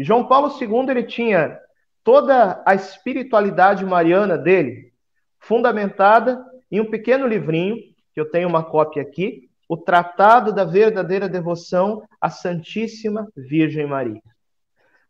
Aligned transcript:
E 0.00 0.02
João 0.02 0.26
Paulo 0.26 0.48
II 0.58 0.88
ele 0.88 1.02
tinha 1.02 1.60
toda 2.02 2.62
a 2.64 2.74
espiritualidade 2.74 3.84
mariana 3.84 4.38
dele 4.38 4.94
fundamentada 5.38 6.42
em 6.72 6.80
um 6.80 6.90
pequeno 6.90 7.26
livrinho, 7.26 7.76
que 8.14 8.18
eu 8.18 8.30
tenho 8.30 8.48
uma 8.48 8.64
cópia 8.64 9.02
aqui, 9.02 9.50
o 9.68 9.76
Tratado 9.76 10.54
da 10.54 10.64
Verdadeira 10.64 11.28
Devoção 11.28 12.02
à 12.18 12.30
Santíssima 12.30 13.28
Virgem 13.36 13.86
Maria. 13.86 14.22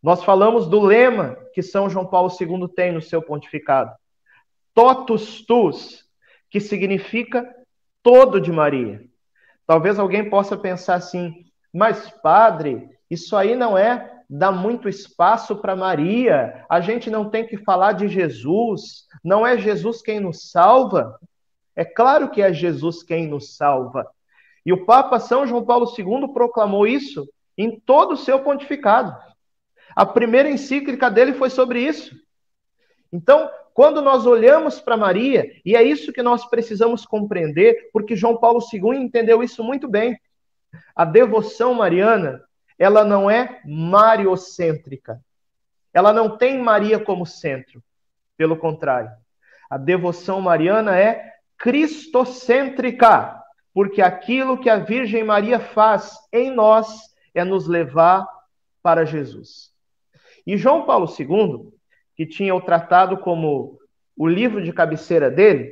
Nós 0.02 0.24
falamos 0.24 0.66
do 0.66 0.80
lema 0.80 1.36
que 1.54 1.62
São 1.62 1.88
João 1.88 2.04
Paulo 2.04 2.28
II 2.28 2.66
tem 2.74 2.90
no 2.90 3.00
seu 3.00 3.22
pontificado, 3.22 3.94
totus 4.74 5.46
tus, 5.46 6.04
que 6.50 6.58
significa 6.58 7.48
todo 8.02 8.40
de 8.40 8.50
Maria. 8.50 9.04
Talvez 9.68 10.00
alguém 10.00 10.28
possa 10.28 10.56
pensar 10.56 10.96
assim, 10.96 11.44
mas 11.72 12.10
padre, 12.10 12.88
isso 13.08 13.36
aí 13.36 13.54
não 13.54 13.78
é 13.78 14.16
dar 14.32 14.52
muito 14.52 14.88
espaço 14.88 15.56
para 15.56 15.74
Maria, 15.74 16.64
a 16.70 16.80
gente 16.80 17.10
não 17.10 17.28
tem 17.28 17.44
que 17.44 17.56
falar 17.56 17.94
de 17.94 18.06
Jesus, 18.06 19.08
não 19.24 19.44
é 19.44 19.58
Jesus 19.58 20.00
quem 20.00 20.20
nos 20.20 20.50
salva? 20.52 21.18
É 21.74 21.84
claro 21.84 22.30
que 22.30 22.40
é 22.40 22.52
Jesus 22.52 23.02
quem 23.02 23.26
nos 23.26 23.56
salva. 23.56 24.06
E 24.64 24.72
o 24.72 24.84
Papa 24.84 25.18
São 25.18 25.44
João 25.44 25.64
Paulo 25.64 25.92
II 25.98 26.32
proclamou 26.32 26.86
isso 26.86 27.28
em 27.58 27.80
todo 27.80 28.12
o 28.12 28.16
seu 28.16 28.38
pontificado. 28.40 29.16
A 29.96 30.06
primeira 30.06 30.48
encíclica 30.48 31.10
dele 31.10 31.32
foi 31.32 31.50
sobre 31.50 31.82
isso. 31.82 32.14
Então, 33.12 33.50
quando 33.74 34.00
nós 34.00 34.26
olhamos 34.26 34.80
para 34.80 34.96
Maria, 34.96 35.50
e 35.64 35.74
é 35.74 35.82
isso 35.82 36.12
que 36.12 36.22
nós 36.22 36.46
precisamos 36.46 37.04
compreender, 37.04 37.90
porque 37.92 38.14
João 38.14 38.36
Paulo 38.36 38.60
II 38.72 38.96
entendeu 38.96 39.42
isso 39.42 39.64
muito 39.64 39.88
bem. 39.88 40.16
A 40.94 41.04
devoção 41.04 41.74
mariana, 41.74 42.40
ela 42.80 43.04
não 43.04 43.30
é 43.30 43.60
mariocêntrica. 43.62 45.22
Ela 45.92 46.14
não 46.14 46.38
tem 46.38 46.58
Maria 46.58 46.98
como 46.98 47.26
centro. 47.26 47.82
Pelo 48.38 48.56
contrário, 48.56 49.10
a 49.68 49.76
devoção 49.76 50.40
mariana 50.40 50.98
é 50.98 51.34
cristocêntrica, 51.58 53.38
porque 53.74 54.00
aquilo 54.00 54.58
que 54.58 54.70
a 54.70 54.78
Virgem 54.78 55.22
Maria 55.22 55.60
faz 55.60 56.14
em 56.32 56.50
nós 56.50 57.14
é 57.34 57.44
nos 57.44 57.68
levar 57.68 58.26
para 58.82 59.04
Jesus. 59.04 59.74
E 60.46 60.56
João 60.56 60.86
Paulo 60.86 61.06
II, 61.06 61.70
que 62.16 62.24
tinha 62.24 62.54
o 62.54 62.62
tratado 62.62 63.18
como 63.18 63.78
o 64.16 64.26
livro 64.26 64.62
de 64.64 64.72
cabeceira 64.72 65.30
dele, 65.30 65.70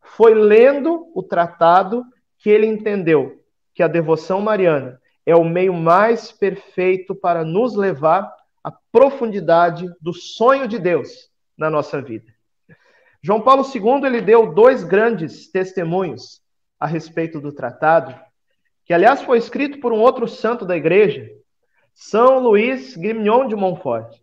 foi 0.00 0.34
lendo 0.34 1.10
o 1.16 1.22
tratado 1.22 2.04
que 2.38 2.48
ele 2.48 2.66
entendeu 2.66 3.42
que 3.74 3.82
a 3.82 3.88
devoção 3.88 4.40
mariana 4.40 5.00
é 5.28 5.36
o 5.36 5.44
meio 5.44 5.74
mais 5.74 6.32
perfeito 6.32 7.14
para 7.14 7.44
nos 7.44 7.76
levar 7.76 8.34
à 8.64 8.72
profundidade 8.90 9.86
do 10.00 10.10
sonho 10.14 10.66
de 10.66 10.78
Deus 10.78 11.28
na 11.54 11.68
nossa 11.68 12.00
vida. 12.00 12.32
João 13.22 13.42
Paulo 13.42 13.62
II 13.62 14.06
ele 14.06 14.22
deu 14.22 14.54
dois 14.54 14.82
grandes 14.82 15.50
testemunhos 15.50 16.40
a 16.80 16.86
respeito 16.86 17.42
do 17.42 17.52
tratado, 17.52 18.18
que 18.86 18.94
aliás 18.94 19.20
foi 19.20 19.36
escrito 19.36 19.80
por 19.80 19.92
um 19.92 19.98
outro 19.98 20.26
santo 20.26 20.64
da 20.64 20.74
igreja, 20.74 21.30
São 21.92 22.38
Luís 22.38 22.96
Grignon 22.96 23.48
de 23.48 23.54
Montfort, 23.54 24.16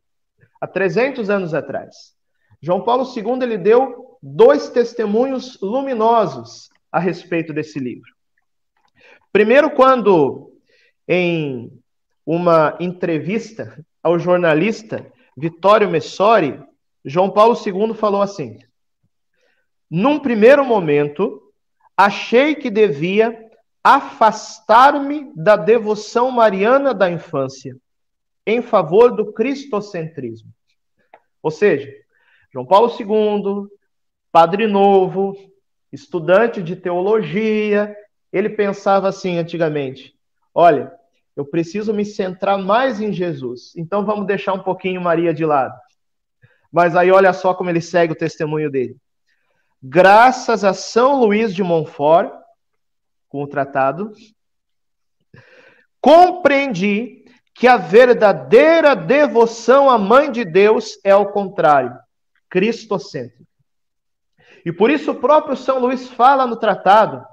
há 0.60 0.66
300 0.66 1.30
anos 1.30 1.54
atrás. 1.54 2.16
João 2.60 2.82
Paulo 2.82 3.06
II 3.16 3.44
ele 3.44 3.60
deu 3.60 4.18
dois 4.24 4.72
testemunhos 4.72 5.62
luminosos 5.62 6.68
a 6.92 6.98
respeito 6.98 7.54
desse 7.54 7.78
livro. 7.78 8.10
Primeiro, 9.32 9.70
quando 9.70 10.55
em 11.08 11.72
uma 12.26 12.76
entrevista 12.80 13.84
ao 14.02 14.18
jornalista 14.18 15.06
Vittorio 15.38 15.90
Messori, 15.90 16.60
João 17.04 17.30
Paulo 17.30 17.56
II 17.56 17.94
falou 17.94 18.22
assim: 18.22 18.58
Num 19.90 20.20
primeiro 20.20 20.66
momento, 20.66 21.42
achei 21.96 22.56
que 22.56 22.70
devia 22.70 23.46
afastar-me 23.84 25.32
da 25.36 25.56
devoção 25.56 26.32
mariana 26.32 26.94
da 26.94 27.10
infância 27.10 27.78
em 28.46 28.62
favor 28.62 29.16
do 29.16 29.32
cristocentrismo. 29.32 30.52
Ou 31.42 31.52
seja, 31.52 31.92
João 32.52 32.66
Paulo 32.66 32.90
II, 32.90 33.70
padre 34.32 34.66
novo, 34.66 35.36
estudante 35.92 36.64
de 36.64 36.76
teologia, 36.76 37.96
ele 38.32 38.50
pensava 38.50 39.10
assim 39.10 39.38
antigamente: 39.38 40.15
olha, 40.56 40.92
eu 41.36 41.46
preciso 41.46 41.94
me 41.94 42.06
centrar 42.06 42.58
mais 42.58 43.02
em 43.02 43.12
Jesus, 43.12 43.74
então 43.76 44.06
vamos 44.06 44.26
deixar 44.26 44.54
um 44.54 44.64
pouquinho 44.64 45.02
Maria 45.02 45.34
de 45.34 45.46
lado. 45.46 45.78
Mas 46.72 46.96
aí 46.96 47.12
olha 47.12 47.34
só 47.34 47.54
como 47.54 47.70
ele 47.70 47.82
segue 47.82 48.14
o 48.14 48.18
testemunho 48.18 48.72
dele. 48.72 48.96
Graças 49.84 50.64
a 50.64 50.74
São 50.74 51.20
Luís 51.20 51.54
de 51.54 51.62
Montfort, 51.62 52.32
com 53.28 53.44
o 53.44 53.48
tratado, 53.48 54.14
compreendi 56.00 57.26
que 57.54 57.68
a 57.68 57.78
verdadeira 57.78 58.96
devoção 58.96 59.90
à 59.90 59.98
Mãe 59.98 60.32
de 60.32 60.46
Deus 60.46 60.98
é 61.04 61.12
ao 61.12 61.32
contrário, 61.32 61.98
cristocêntrica. 62.50 63.46
E 64.66 64.72
por 64.72 64.90
isso 64.90 65.12
o 65.12 65.20
próprio 65.20 65.56
São 65.56 65.80
Luís 65.80 66.10
fala 66.10 66.48
no 66.48 66.56
tratado 66.56 67.26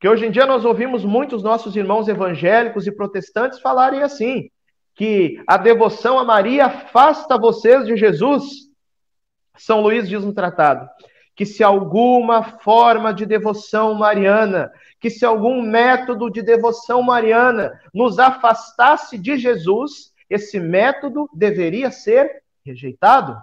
que 0.00 0.08
hoje 0.08 0.24
em 0.24 0.30
dia 0.30 0.46
nós 0.46 0.64
ouvimos 0.64 1.04
muitos 1.04 1.42
nossos 1.42 1.76
irmãos 1.76 2.08
evangélicos 2.08 2.86
e 2.86 2.92
protestantes 2.92 3.60
falarem 3.60 4.02
assim, 4.02 4.50
que 4.94 5.42
a 5.46 5.58
devoção 5.58 6.18
a 6.18 6.24
Maria 6.24 6.66
afasta 6.66 7.38
vocês 7.38 7.86
de 7.86 7.94
Jesus. 7.96 8.70
São 9.58 9.82
Luís 9.82 10.08
diz 10.08 10.24
no 10.24 10.32
tratado 10.32 10.88
que 11.36 11.46
se 11.46 11.62
alguma 11.62 12.42
forma 12.42 13.14
de 13.14 13.24
devoção 13.24 13.94
mariana, 13.94 14.70
que 14.98 15.08
se 15.08 15.24
algum 15.24 15.62
método 15.62 16.30
de 16.30 16.42
devoção 16.42 17.02
mariana 17.02 17.80
nos 17.94 18.18
afastasse 18.18 19.16
de 19.16 19.38
Jesus, 19.38 20.12
esse 20.28 20.60
método 20.60 21.28
deveria 21.32 21.90
ser 21.90 22.42
rejeitado. 22.64 23.38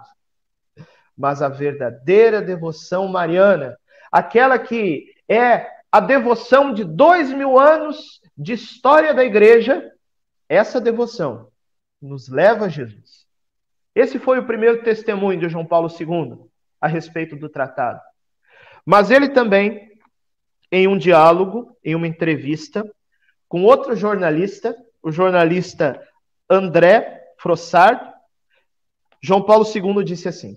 Mas 1.16 1.42
a 1.42 1.48
verdadeira 1.48 2.40
devoção 2.40 3.08
mariana, 3.08 3.76
aquela 4.12 4.58
que 4.58 5.12
é 5.28 5.77
a 5.90 6.00
devoção 6.00 6.72
de 6.72 6.84
dois 6.84 7.32
mil 7.32 7.58
anos 7.58 8.20
de 8.36 8.52
história 8.52 9.14
da 9.14 9.24
igreja, 9.24 9.90
essa 10.48 10.80
devoção 10.80 11.50
nos 12.00 12.28
leva 12.28 12.66
a 12.66 12.68
Jesus. 12.68 13.26
Esse 13.94 14.18
foi 14.18 14.38
o 14.38 14.46
primeiro 14.46 14.82
testemunho 14.82 15.40
de 15.40 15.48
João 15.48 15.66
Paulo 15.66 15.88
II 15.88 16.38
a 16.80 16.86
respeito 16.86 17.34
do 17.34 17.48
tratado. 17.48 18.00
Mas 18.86 19.10
ele 19.10 19.30
também, 19.30 19.90
em 20.70 20.86
um 20.86 20.96
diálogo, 20.96 21.76
em 21.84 21.94
uma 21.94 22.06
entrevista, 22.06 22.84
com 23.48 23.64
outro 23.64 23.96
jornalista, 23.96 24.76
o 25.02 25.10
jornalista 25.10 26.00
André 26.48 27.32
Frossard, 27.38 28.12
João 29.20 29.42
Paulo 29.42 29.64
II 29.64 30.04
disse 30.04 30.28
assim: 30.28 30.56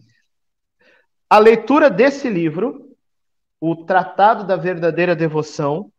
A 1.30 1.40
leitura 1.40 1.90
desse 1.90 2.30
livro, 2.30 2.91
o 3.62 3.76
Tratado 3.76 4.44
da 4.44 4.58
Verdadeira 4.58 5.16
Devoção, 5.16 5.92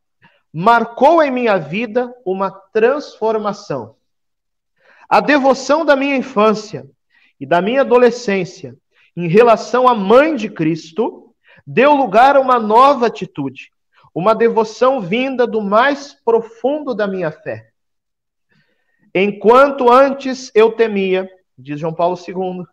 marcou 0.52 1.22
em 1.22 1.30
minha 1.30 1.56
vida 1.56 2.12
uma 2.26 2.50
transformação. 2.50 3.96
A 5.08 5.20
devoção 5.20 5.84
da 5.84 5.96
minha 5.96 6.16
infância 6.16 6.84
e 7.38 7.46
da 7.46 7.62
minha 7.62 7.82
adolescência 7.82 8.76
em 9.16 9.28
relação 9.28 9.86
à 9.86 9.94
mãe 9.94 10.34
de 10.34 10.48
Cristo, 10.48 11.34
deu 11.66 11.94
lugar 11.94 12.36
a 12.36 12.40
uma 12.40 12.58
nova 12.58 13.06
atitude, 13.06 13.70
uma 14.14 14.34
devoção 14.34 15.00
vinda 15.00 15.46
do 15.46 15.60
mais 15.60 16.14
profundo 16.24 16.94
da 16.94 17.06
minha 17.06 17.30
fé. 17.30 17.70
Enquanto 19.14 19.90
antes 19.90 20.50
eu 20.54 20.72
temia, 20.72 21.28
diz 21.56 21.78
João 21.78 21.94
Paulo 21.94 22.16
II, 22.16 22.64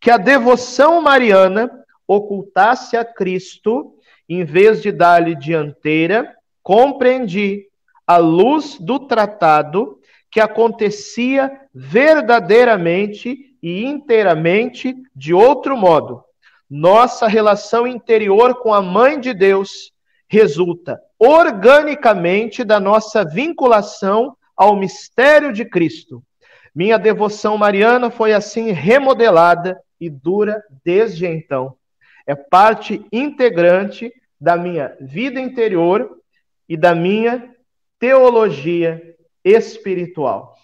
que 0.00 0.10
a 0.10 0.16
devoção 0.16 1.02
mariana 1.02 1.70
ocultasse 2.06 2.96
a 2.96 3.04
Cristo, 3.04 3.97
em 4.28 4.44
vez 4.44 4.82
de 4.82 4.92
dar-lhe 4.92 5.34
dianteira, 5.34 6.34
compreendi, 6.62 7.64
à 8.06 8.16
luz 8.16 8.78
do 8.78 8.98
tratado, 8.98 9.98
que 10.30 10.40
acontecia 10.40 11.50
verdadeiramente 11.74 13.56
e 13.62 13.84
inteiramente 13.84 14.94
de 15.14 15.32
outro 15.32 15.76
modo. 15.76 16.22
Nossa 16.68 17.26
relação 17.26 17.86
interior 17.86 18.56
com 18.56 18.74
a 18.74 18.82
Mãe 18.82 19.18
de 19.18 19.32
Deus 19.32 19.92
resulta 20.28 21.00
organicamente 21.18 22.62
da 22.62 22.78
nossa 22.78 23.24
vinculação 23.24 24.36
ao 24.54 24.76
mistério 24.76 25.52
de 25.52 25.64
Cristo. 25.64 26.22
Minha 26.74 26.98
devoção 26.98 27.56
mariana 27.56 28.10
foi 28.10 28.34
assim 28.34 28.70
remodelada 28.70 29.80
e 29.98 30.10
dura 30.10 30.62
desde 30.84 31.26
então. 31.26 31.77
É 32.28 32.34
parte 32.34 33.02
integrante 33.10 34.12
da 34.38 34.54
minha 34.54 34.94
vida 35.00 35.40
interior 35.40 36.20
e 36.68 36.76
da 36.76 36.94
minha 36.94 37.56
teologia 37.98 39.16
espiritual. 39.42 40.54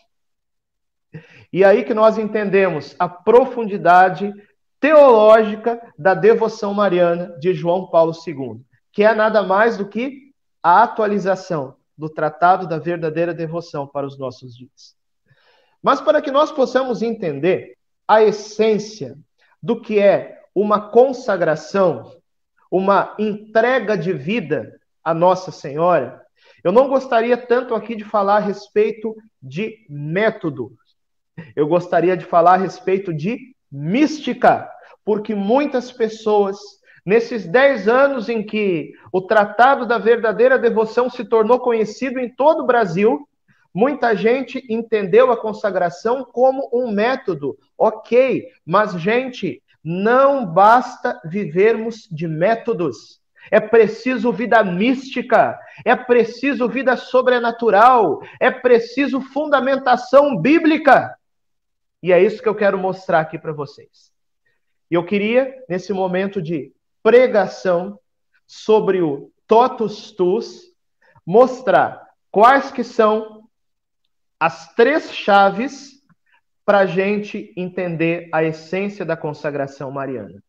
E 1.51 1.65
aí 1.65 1.83
que 1.83 1.95
nós 1.95 2.19
entendemos 2.19 2.95
a 2.99 3.09
profundidade 3.09 4.31
teológica 4.79 5.81
da 5.99 6.13
devoção 6.13 6.75
mariana 6.75 7.35
de 7.39 7.55
João 7.55 7.87
Paulo 7.87 8.13
II, 8.27 8.61
que 8.93 9.03
é 9.03 9.15
nada 9.15 9.43
mais 9.43 9.79
do 9.79 9.89
que 9.89 10.35
a 10.63 10.83
atualização 10.83 11.77
do 11.97 12.11
Tratado 12.11 12.69
da 12.69 12.79
Verdadeira 12.79 13.33
Devoção 13.33 13.87
para 13.87 14.07
os 14.07 14.19
nossos 14.19 14.55
dias. 14.55 14.95
Mas 15.83 15.99
para 15.99 16.21
que 16.21 16.31
nós 16.31 16.53
possamos 16.53 17.01
entender 17.01 17.79
a 18.07 18.23
essência 18.23 19.17
do 19.63 19.81
que 19.81 19.99
é 19.99 20.44
uma 20.55 20.91
consagração, 20.91 22.13
uma 22.71 23.15
entrega 23.19 23.97
de 23.97 24.13
vida 24.13 24.79
a 25.03 25.13
Nossa 25.13 25.51
Senhora, 25.51 26.25
eu 26.63 26.73
não 26.73 26.89
gostaria 26.89 27.37
tanto 27.37 27.75
aqui 27.75 27.95
de 27.95 28.05
falar 28.05 28.37
a 28.37 28.41
respeito 28.41 29.15
de 29.43 29.85
método. 29.89 30.73
Eu 31.55 31.67
gostaria 31.67 32.17
de 32.17 32.25
falar 32.25 32.55
a 32.55 32.59
respeito 32.59 33.13
de 33.13 33.55
mística, 33.71 34.71
porque 35.05 35.35
muitas 35.35 35.93
pessoas, 35.93 36.57
nesses 37.05 37.47
dez 37.47 37.87
anos 37.87 38.29
em 38.29 38.43
que 38.43 38.93
o 39.13 39.21
Tratado 39.21 39.85
da 39.85 39.99
Verdadeira 39.99 40.59
Devoção 40.59 41.11
se 41.11 41.25
tornou 41.25 41.61
conhecido 41.61 42.19
em 42.19 42.31
todo 42.31 42.63
o 42.63 42.67
Brasil, 42.67 43.29
muita 43.75 44.15
gente 44.15 44.65
entendeu 44.71 45.31
a 45.33 45.37
consagração 45.37 46.25
como 46.25 46.71
um 46.73 46.91
método. 46.91 47.59
Ok, 47.77 48.49
mas, 48.65 48.93
gente, 48.95 49.63
não 49.85 50.47
basta 50.47 51.21
vivermos 51.25 52.09
de 52.11 52.27
métodos. 52.27 53.21
É 53.51 53.61
preciso 53.61 54.33
vida 54.33 54.65
mística, 54.65 55.59
é 55.85 55.95
preciso 55.95 56.67
vida 56.67 56.97
sobrenatural, 56.97 58.23
é 58.41 58.51
preciso 58.51 59.21
fundamentação 59.21 60.41
bíblica. 60.41 61.15
E 62.03 62.11
é 62.11 62.23
isso 62.23 62.43
que 62.43 62.49
eu 62.49 62.55
quero 62.55 62.79
mostrar 62.79 63.21
aqui 63.21 63.39
para 63.39 63.53
vocês. 63.53 64.11
E 64.91 64.95
eu 64.95 65.05
queria, 65.05 65.55
nesse 65.69 65.93
momento 65.93 66.41
de 66.41 66.73
pregação 67.03 67.99
sobre 68.47 69.03
o 69.03 69.31
totus 69.47 70.11
tus, 70.13 70.73
mostrar 71.27 72.09
quais 72.31 72.71
que 72.71 72.83
são 72.83 73.45
as 74.41 74.75
três 74.75 75.13
chaves 75.13 75.94
para 76.65 76.79
a 76.79 76.87
gente 76.87 77.53
entender 77.57 78.29
a 78.33 78.43
essência 78.43 79.05
da 79.05 79.17
consagração 79.17 79.91
mariana. 79.91 80.43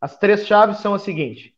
As 0.00 0.16
três 0.18 0.46
chaves 0.46 0.78
são 0.78 0.94
as 0.94 1.02
seguintes: 1.02 1.52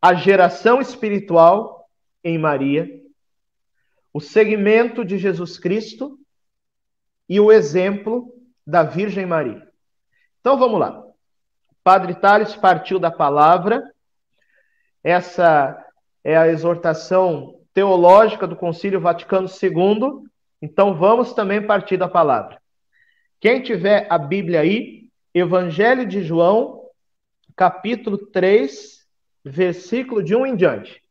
a 0.00 0.14
geração 0.14 0.80
espiritual 0.80 1.88
em 2.22 2.38
Maria, 2.38 2.88
o 4.12 4.20
segmento 4.20 5.04
de 5.04 5.18
Jesus 5.18 5.58
Cristo 5.58 6.18
e 7.28 7.40
o 7.40 7.50
exemplo 7.50 8.32
da 8.66 8.82
Virgem 8.82 9.26
Maria. 9.26 9.66
Então 10.40 10.58
vamos 10.58 10.78
lá. 10.78 11.02
Padre 11.82 12.14
Tales 12.14 12.54
partiu 12.54 12.98
da 12.98 13.10
palavra. 13.10 13.82
Essa 15.02 15.84
é 16.22 16.36
a 16.36 16.46
exortação 16.46 17.60
teológica 17.74 18.46
do 18.46 18.54
Concílio 18.54 19.00
Vaticano 19.00 19.48
II, 19.48 20.28
então 20.62 20.94
vamos 20.94 21.32
também 21.32 21.66
partir 21.66 21.96
da 21.96 22.08
palavra. 22.08 22.62
Quem 23.40 23.60
tiver 23.60 24.06
a 24.08 24.16
Bíblia 24.16 24.60
aí, 24.60 25.10
Evangelho 25.34 26.06
de 26.06 26.22
João, 26.22 26.88
capítulo 27.56 28.16
3, 28.16 29.04
versículo 29.44 30.22
de 30.22 30.36
1 30.36 30.46
em 30.46 30.56
diante. 30.56 31.02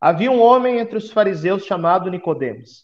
Havia 0.00 0.32
um 0.32 0.40
homem 0.42 0.78
entre 0.78 0.98
os 0.98 1.12
fariseus 1.12 1.64
chamado 1.64 2.10
Nicodemos, 2.10 2.82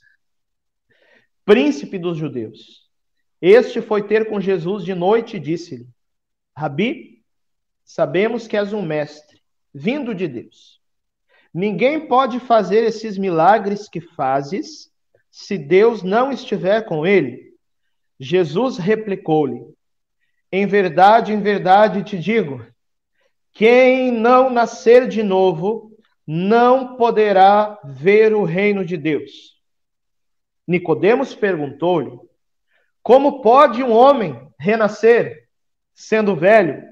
príncipe 1.44 1.98
dos 1.98 2.16
judeus. 2.16 2.88
Este 3.42 3.82
foi 3.82 4.06
ter 4.06 4.28
com 4.28 4.40
Jesus 4.40 4.84
de 4.84 4.94
noite 4.94 5.36
e 5.36 5.40
disse-lhe: 5.40 5.88
Rabi, 6.56 7.24
sabemos 7.82 8.46
que 8.46 8.56
és 8.56 8.72
um 8.72 8.82
mestre, 8.82 9.42
vindo 9.74 10.14
de 10.14 10.28
Deus. 10.28 10.80
Ninguém 11.52 12.06
pode 12.06 12.38
fazer 12.38 12.84
esses 12.84 13.18
milagres 13.18 13.88
que 13.88 14.00
fazes 14.00 14.89
se 15.30 15.56
Deus 15.56 16.02
não 16.02 16.32
estiver 16.32 16.84
com 16.84 17.06
ele. 17.06 17.54
Jesus 18.18 18.76
replicou-lhe: 18.76 19.64
Em 20.50 20.66
verdade, 20.66 21.32
em 21.32 21.40
verdade 21.40 22.02
te 22.02 22.18
digo, 22.18 22.64
quem 23.52 24.10
não 24.10 24.50
nascer 24.50 25.08
de 25.08 25.22
novo 25.22 25.90
não 26.26 26.96
poderá 26.96 27.78
ver 27.84 28.34
o 28.34 28.44
reino 28.44 28.84
de 28.84 28.96
Deus. 28.96 29.58
Nicodemos 30.66 31.34
perguntou-lhe: 31.34 32.18
Como 33.02 33.40
pode 33.40 33.82
um 33.82 33.92
homem 33.92 34.48
renascer 34.58 35.48
sendo 35.94 36.36
velho? 36.36 36.82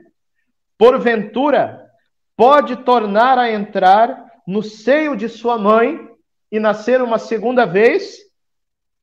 Porventura 0.76 1.88
pode 2.37 2.76
tornar 2.85 3.38
a 3.38 3.50
entrar 3.50 4.25
no 4.46 4.62
seio 4.62 5.17
de 5.17 5.29
sua 5.29 5.58
mãe 5.58 6.08
e 6.50 6.58
nascer 6.58 7.02
uma 7.02 7.19
segunda 7.19 7.67
vez? 7.67 8.28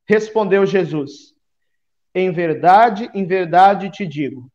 Respondeu 0.07 0.65
Jesus: 0.65 1.33
Em 2.13 2.31
verdade, 2.31 3.09
em 3.13 3.25
verdade 3.25 3.89
te 3.89 4.05
digo: 4.05 4.51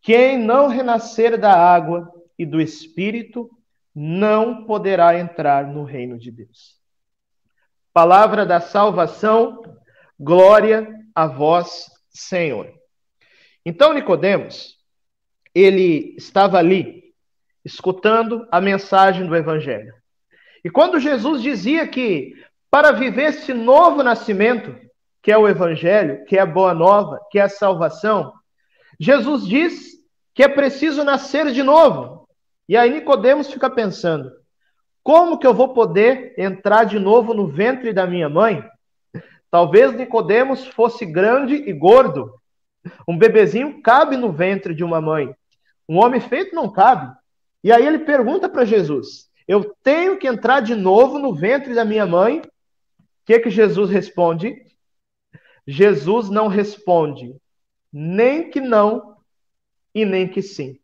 quem 0.00 0.38
não 0.38 0.68
renascer 0.68 1.38
da 1.38 1.52
água 1.52 2.10
e 2.38 2.46
do 2.46 2.60
espírito 2.60 3.50
não 3.94 4.64
poderá 4.64 5.18
entrar 5.18 5.66
no 5.66 5.82
reino 5.82 6.18
de 6.18 6.30
Deus. 6.30 6.78
Palavra 7.92 8.46
da 8.46 8.60
salvação, 8.60 9.60
glória 10.18 10.88
a 11.14 11.26
vós, 11.26 11.90
Senhor. 12.10 12.72
Então 13.66 13.92
Nicodemos, 13.92 14.76
ele 15.52 16.14
estava 16.16 16.58
ali 16.58 17.12
escutando 17.64 18.46
a 18.52 18.60
mensagem 18.60 19.26
do 19.26 19.34
evangelho. 19.34 19.92
E 20.64 20.70
quando 20.70 21.00
Jesus 21.00 21.42
dizia 21.42 21.86
que 21.86 22.34
para 22.70 22.92
viver 22.92 23.30
esse 23.30 23.54
novo 23.54 24.02
nascimento, 24.02 24.76
que 25.22 25.32
é 25.32 25.38
o 25.38 25.48
evangelho, 25.48 26.24
que 26.26 26.36
é 26.36 26.40
a 26.40 26.46
boa 26.46 26.74
nova, 26.74 27.20
que 27.30 27.38
é 27.38 27.42
a 27.42 27.48
salvação, 27.48 28.32
Jesus 29.00 29.46
diz 29.46 29.92
que 30.34 30.42
é 30.42 30.48
preciso 30.48 31.04
nascer 31.04 31.50
de 31.52 31.62
novo. 31.62 32.28
E 32.68 32.76
aí 32.76 32.90
Nicodemos 32.90 33.50
fica 33.50 33.70
pensando: 33.70 34.30
como 35.02 35.38
que 35.38 35.46
eu 35.46 35.54
vou 35.54 35.72
poder 35.72 36.34
entrar 36.38 36.84
de 36.84 36.98
novo 36.98 37.32
no 37.32 37.46
ventre 37.46 37.92
da 37.92 38.06
minha 38.06 38.28
mãe? 38.28 38.62
Talvez 39.50 39.94
Nicodemos 39.94 40.66
fosse 40.66 41.06
grande 41.06 41.54
e 41.54 41.72
gordo. 41.72 42.34
Um 43.06 43.16
bebezinho 43.16 43.80
cabe 43.82 44.16
no 44.16 44.30
ventre 44.30 44.74
de 44.74 44.84
uma 44.84 45.00
mãe. 45.00 45.34
Um 45.88 45.96
homem 45.96 46.20
feito 46.20 46.54
não 46.54 46.70
cabe. 46.70 47.10
E 47.64 47.72
aí 47.72 47.86
ele 47.86 48.00
pergunta 48.00 48.48
para 48.48 48.64
Jesus: 48.64 49.28
Eu 49.46 49.74
tenho 49.82 50.18
que 50.18 50.28
entrar 50.28 50.60
de 50.60 50.74
novo 50.74 51.18
no 51.18 51.34
ventre 51.34 51.74
da 51.74 51.84
minha 51.84 52.06
mãe 52.06 52.42
que 53.28 53.40
que 53.40 53.50
Jesus 53.50 53.90
responde? 53.90 54.64
Jesus 55.66 56.30
não 56.30 56.48
responde 56.48 57.36
nem 57.92 58.50
que 58.50 58.58
não 58.58 59.18
e 59.94 60.02
nem 60.06 60.26
que 60.26 60.40
sim. 60.40 60.80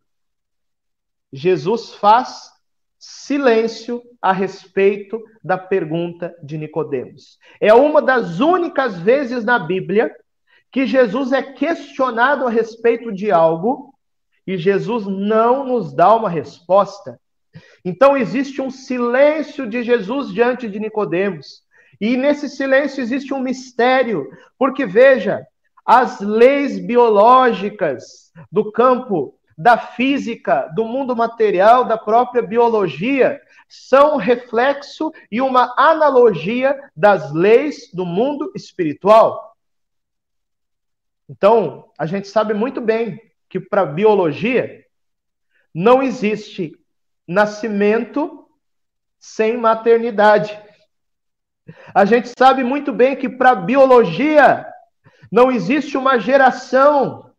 Jesus 1.32 1.94
faz 1.94 2.52
silêncio 2.98 4.02
a 4.20 4.30
respeito 4.30 5.24
da 5.42 5.56
pergunta 5.56 6.36
de 6.42 6.58
Nicodemos. 6.58 7.38
É 7.58 7.72
uma 7.72 8.02
das 8.02 8.40
únicas 8.40 8.98
vezes 8.98 9.42
na 9.42 9.58
Bíblia 9.58 10.14
que 10.70 10.86
Jesus 10.86 11.32
é 11.32 11.42
questionado 11.42 12.46
a 12.46 12.50
respeito 12.50 13.10
de 13.10 13.30
algo 13.30 13.94
e 14.46 14.58
Jesus 14.58 15.06
não 15.06 15.64
nos 15.64 15.94
dá 15.94 16.14
uma 16.14 16.28
resposta. 16.28 17.18
Então 17.82 18.14
existe 18.14 18.60
um 18.60 18.70
silêncio 18.70 19.66
de 19.66 19.82
Jesus 19.82 20.30
diante 20.30 20.68
de 20.68 20.78
Nicodemos. 20.78 21.63
E 22.00 22.16
nesse 22.16 22.48
silêncio 22.48 23.00
existe 23.00 23.32
um 23.32 23.40
mistério, 23.40 24.28
porque 24.58 24.84
veja, 24.86 25.46
as 25.84 26.20
leis 26.20 26.78
biológicas 26.78 28.32
do 28.50 28.72
campo 28.72 29.38
da 29.56 29.78
física, 29.78 30.68
do 30.74 30.84
mundo 30.84 31.14
material, 31.14 31.84
da 31.84 31.96
própria 31.96 32.42
biologia, 32.42 33.40
são 33.68 34.16
reflexo 34.16 35.12
e 35.30 35.40
uma 35.40 35.74
analogia 35.76 36.78
das 36.96 37.32
leis 37.32 37.90
do 37.92 38.04
mundo 38.04 38.50
espiritual. 38.54 39.56
Então, 41.28 41.90
a 41.98 42.06
gente 42.06 42.28
sabe 42.28 42.52
muito 42.52 42.80
bem 42.80 43.20
que 43.48 43.58
para 43.58 43.82
a 43.82 43.86
biologia 43.86 44.84
não 45.72 46.02
existe 46.02 46.72
nascimento 47.26 48.48
sem 49.18 49.56
maternidade. 49.56 50.56
A 51.94 52.04
gente 52.04 52.30
sabe 52.36 52.62
muito 52.62 52.92
bem 52.92 53.16
que 53.16 53.28
para 53.28 53.54
biologia 53.54 54.66
não 55.30 55.50
existe 55.50 55.96
uma 55.96 56.18
geração 56.18 57.30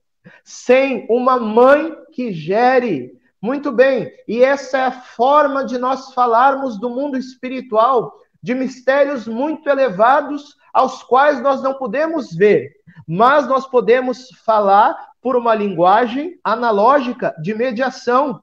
sem 0.43 1.05
uma 1.09 1.39
mãe 1.39 1.95
que 2.11 2.31
gere. 2.31 3.13
Muito 3.41 3.71
bem, 3.71 4.11
e 4.27 4.43
essa 4.43 4.77
é 4.77 4.85
a 4.85 4.91
forma 4.91 5.63
de 5.63 5.77
nós 5.77 6.13
falarmos 6.13 6.79
do 6.79 6.89
mundo 6.89 7.15
espiritual, 7.15 8.11
de 8.41 8.55
mistérios 8.55 9.27
muito 9.27 9.69
elevados 9.69 10.55
aos 10.73 11.03
quais 11.03 11.39
nós 11.41 11.61
não 11.61 11.75
podemos 11.75 12.33
ver, 12.33 12.71
mas 13.07 13.47
nós 13.47 13.67
podemos 13.67 14.29
falar 14.43 14.95
por 15.21 15.35
uma 15.35 15.53
linguagem 15.53 16.39
analógica 16.43 17.35
de 17.41 17.53
mediação. 17.53 18.41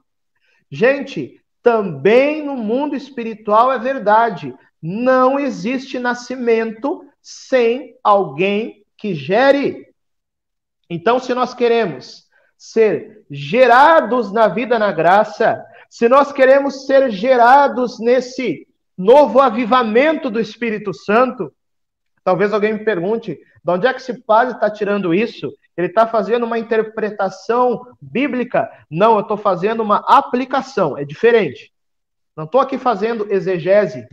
Gente, 0.71 1.43
também 1.63 2.45
no 2.45 2.57
mundo 2.57 2.97
espiritual 2.97 3.73
é 3.73 3.79
verdade. 3.79 4.55
Não 4.83 5.39
existe 5.39 5.99
nascimento 5.99 7.05
sem 7.21 7.97
alguém 8.03 8.85
que 8.97 9.15
gere. 9.15 9.87
Então, 10.91 11.21
se 11.21 11.33
nós 11.35 11.55
queremos 11.55 12.25
ser 12.59 13.25
gerados 13.31 14.33
na 14.33 14.49
vida 14.49 14.79
na 14.79 14.91
graça, 14.91 15.65
se 15.89 16.09
nós 16.09 16.33
queremos 16.33 16.87
ser 16.87 17.11
gerados 17.11 18.01
nesse 18.01 18.67
novo 18.97 19.41
avivamento 19.41 20.31
do 20.31 20.41
Espírito 20.41 20.93
Santo, 20.93 21.53
talvez 22.25 22.53
alguém 22.53 22.75
me 22.75 22.85
pergunte, 22.85 23.39
de 23.65 23.71
onde 23.71 23.87
é 23.87 23.93
que 23.93 24.01
esse 24.01 24.23
padre 24.23 24.55
está 24.55 24.71
tirando 24.71 25.15
isso? 25.15 25.53
Ele 25.77 25.87
está 25.87 26.07
fazendo 26.07 26.45
uma 26.45 26.59
interpretação 26.59 27.87
bíblica? 28.01 28.71
Não, 28.91 29.15
eu 29.15 29.21
estou 29.21 29.37
fazendo 29.37 29.83
uma 29.83 30.05
aplicação, 30.07 30.99
é 30.99 31.05
diferente. 31.05 31.73
Não 32.37 32.45
estou 32.45 32.61
aqui 32.61 32.79
fazendo 32.79 33.31
exegese 33.33 34.07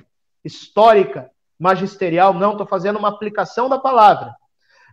histórica, 0.43 1.29
magisterial, 1.57 2.33
não, 2.33 2.53
estou 2.53 2.65
fazendo 2.65 2.97
uma 2.97 3.09
aplicação 3.09 3.67
da 3.67 3.77
palavra. 3.77 4.33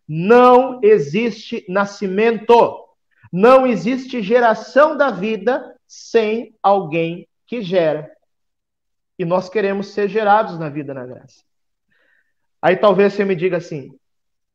Não 0.08 0.80
existe 0.82 1.64
nascimento, 1.68 2.86
não 3.32 3.66
existe 3.66 4.22
geração 4.22 4.96
da 4.96 5.10
vida 5.10 5.74
sem 5.86 6.54
alguém 6.62 7.28
que 7.46 7.62
gera. 7.62 8.10
E 9.18 9.24
nós 9.24 9.48
queremos 9.48 9.88
ser 9.88 10.08
gerados 10.08 10.58
na 10.58 10.68
vida 10.68 10.92
na 10.92 11.06
graça. 11.06 11.42
Aí 12.60 12.76
talvez 12.76 13.12
você 13.12 13.24
me 13.24 13.36
diga 13.36 13.56
assim, 13.58 13.90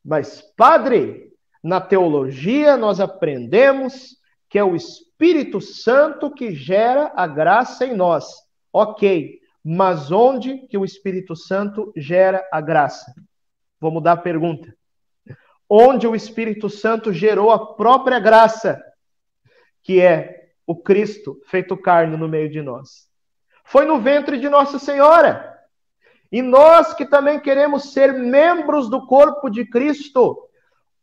mas 0.04 0.42
padre, 0.56 1.32
na 1.64 1.80
teologia 1.80 2.76
nós 2.76 3.00
aprendemos 3.00 4.18
que 4.50 4.60
é 4.60 4.64
o 4.64 4.76
Espírito 4.76 5.62
Santo 5.62 6.30
que 6.30 6.54
gera 6.54 7.14
a 7.16 7.26
graça 7.26 7.86
em 7.86 7.96
nós. 7.96 8.26
Ok, 8.74 9.41
mas 9.64 10.12
onde 10.12 10.60
que 10.68 10.78
o 10.78 10.86
Espírito 10.86 11.36
Santo 11.36 11.92
gera 11.96 12.48
a 12.52 12.60
graça? 12.60 13.14
Vou 13.80 13.92
mudar 13.92 14.14
a 14.14 14.18
pergunta. 14.18 14.76
Onde 15.70 16.08
o 16.08 16.16
Espírito 16.16 16.70
Santo 16.70 17.14
gerou 17.14 17.52
a 17.52 17.76
própria 17.76 18.20
graça, 18.20 18.84
que 19.84 20.02
é 20.02 20.50
o 20.66 20.76
Cristo 20.76 21.40
feito 21.48 21.78
carne 21.78 22.18
no 22.18 22.28
meio 22.28 22.50
de 22.50 22.62
nós? 22.62 23.08
Foi 23.64 23.86
no 23.86 24.00
ventre 24.00 24.40
de 24.40 24.50
Nossa 24.50 24.78
Senhora. 24.80 25.58
E 26.32 26.42
nós 26.42 26.94
que 26.94 27.06
também 27.06 27.40
queremos 27.40 27.94
ser 27.94 28.14
membros 28.14 28.90
do 28.90 29.06
corpo 29.06 29.50
de 29.50 29.66
Cristo, 29.66 30.38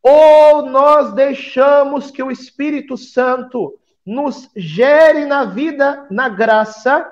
ou 0.03 0.62
nós 0.62 1.12
deixamos 1.12 2.11
que 2.11 2.23
o 2.23 2.31
Espírito 2.31 2.97
Santo 2.97 3.79
nos 4.05 4.50
gere 4.57 5.27
na 5.27 5.45
vida, 5.45 6.07
na 6.11 6.29
graça, 6.29 7.11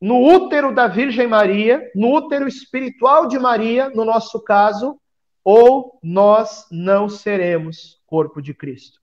no 0.00 0.22
útero 0.22 0.74
da 0.74 0.86
Virgem 0.86 1.26
Maria, 1.26 1.90
no 1.94 2.14
útero 2.14 2.48
espiritual 2.48 3.26
de 3.26 3.38
Maria, 3.38 3.90
no 3.90 4.04
nosso 4.04 4.40
caso, 4.42 4.98
ou 5.44 5.98
nós 6.02 6.66
não 6.70 7.08
seremos 7.08 8.00
corpo 8.06 8.40
de 8.40 8.54
Cristo. 8.54 8.98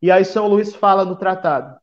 E 0.00 0.10
aí 0.10 0.24
São 0.24 0.46
Luís 0.46 0.74
fala 0.74 1.04
no 1.04 1.16
tratado, 1.16 1.76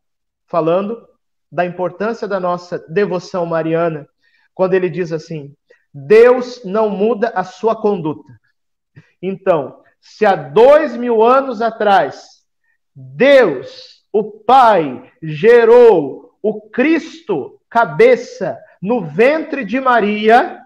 falando 0.45 1.07
da 1.51 1.65
importância 1.65 2.27
da 2.27 2.39
nossa 2.39 2.79
devoção 2.89 3.45
mariana, 3.45 4.07
quando 4.53 4.73
ele 4.73 4.89
diz 4.89 5.11
assim: 5.11 5.53
Deus 5.93 6.63
não 6.63 6.89
muda 6.89 7.29
a 7.29 7.43
sua 7.43 7.75
conduta. 7.75 8.39
Então, 9.21 9.81
se 9.99 10.25
há 10.25 10.35
dois 10.35 10.95
mil 10.95 11.21
anos 11.23 11.61
atrás, 11.61 12.43
Deus, 12.95 14.03
o 14.11 14.23
Pai, 14.23 15.11
gerou 15.21 16.37
o 16.41 16.61
Cristo, 16.69 17.56
cabeça, 17.69 18.57
no 18.81 19.01
ventre 19.01 19.65
de 19.65 19.79
Maria, 19.79 20.61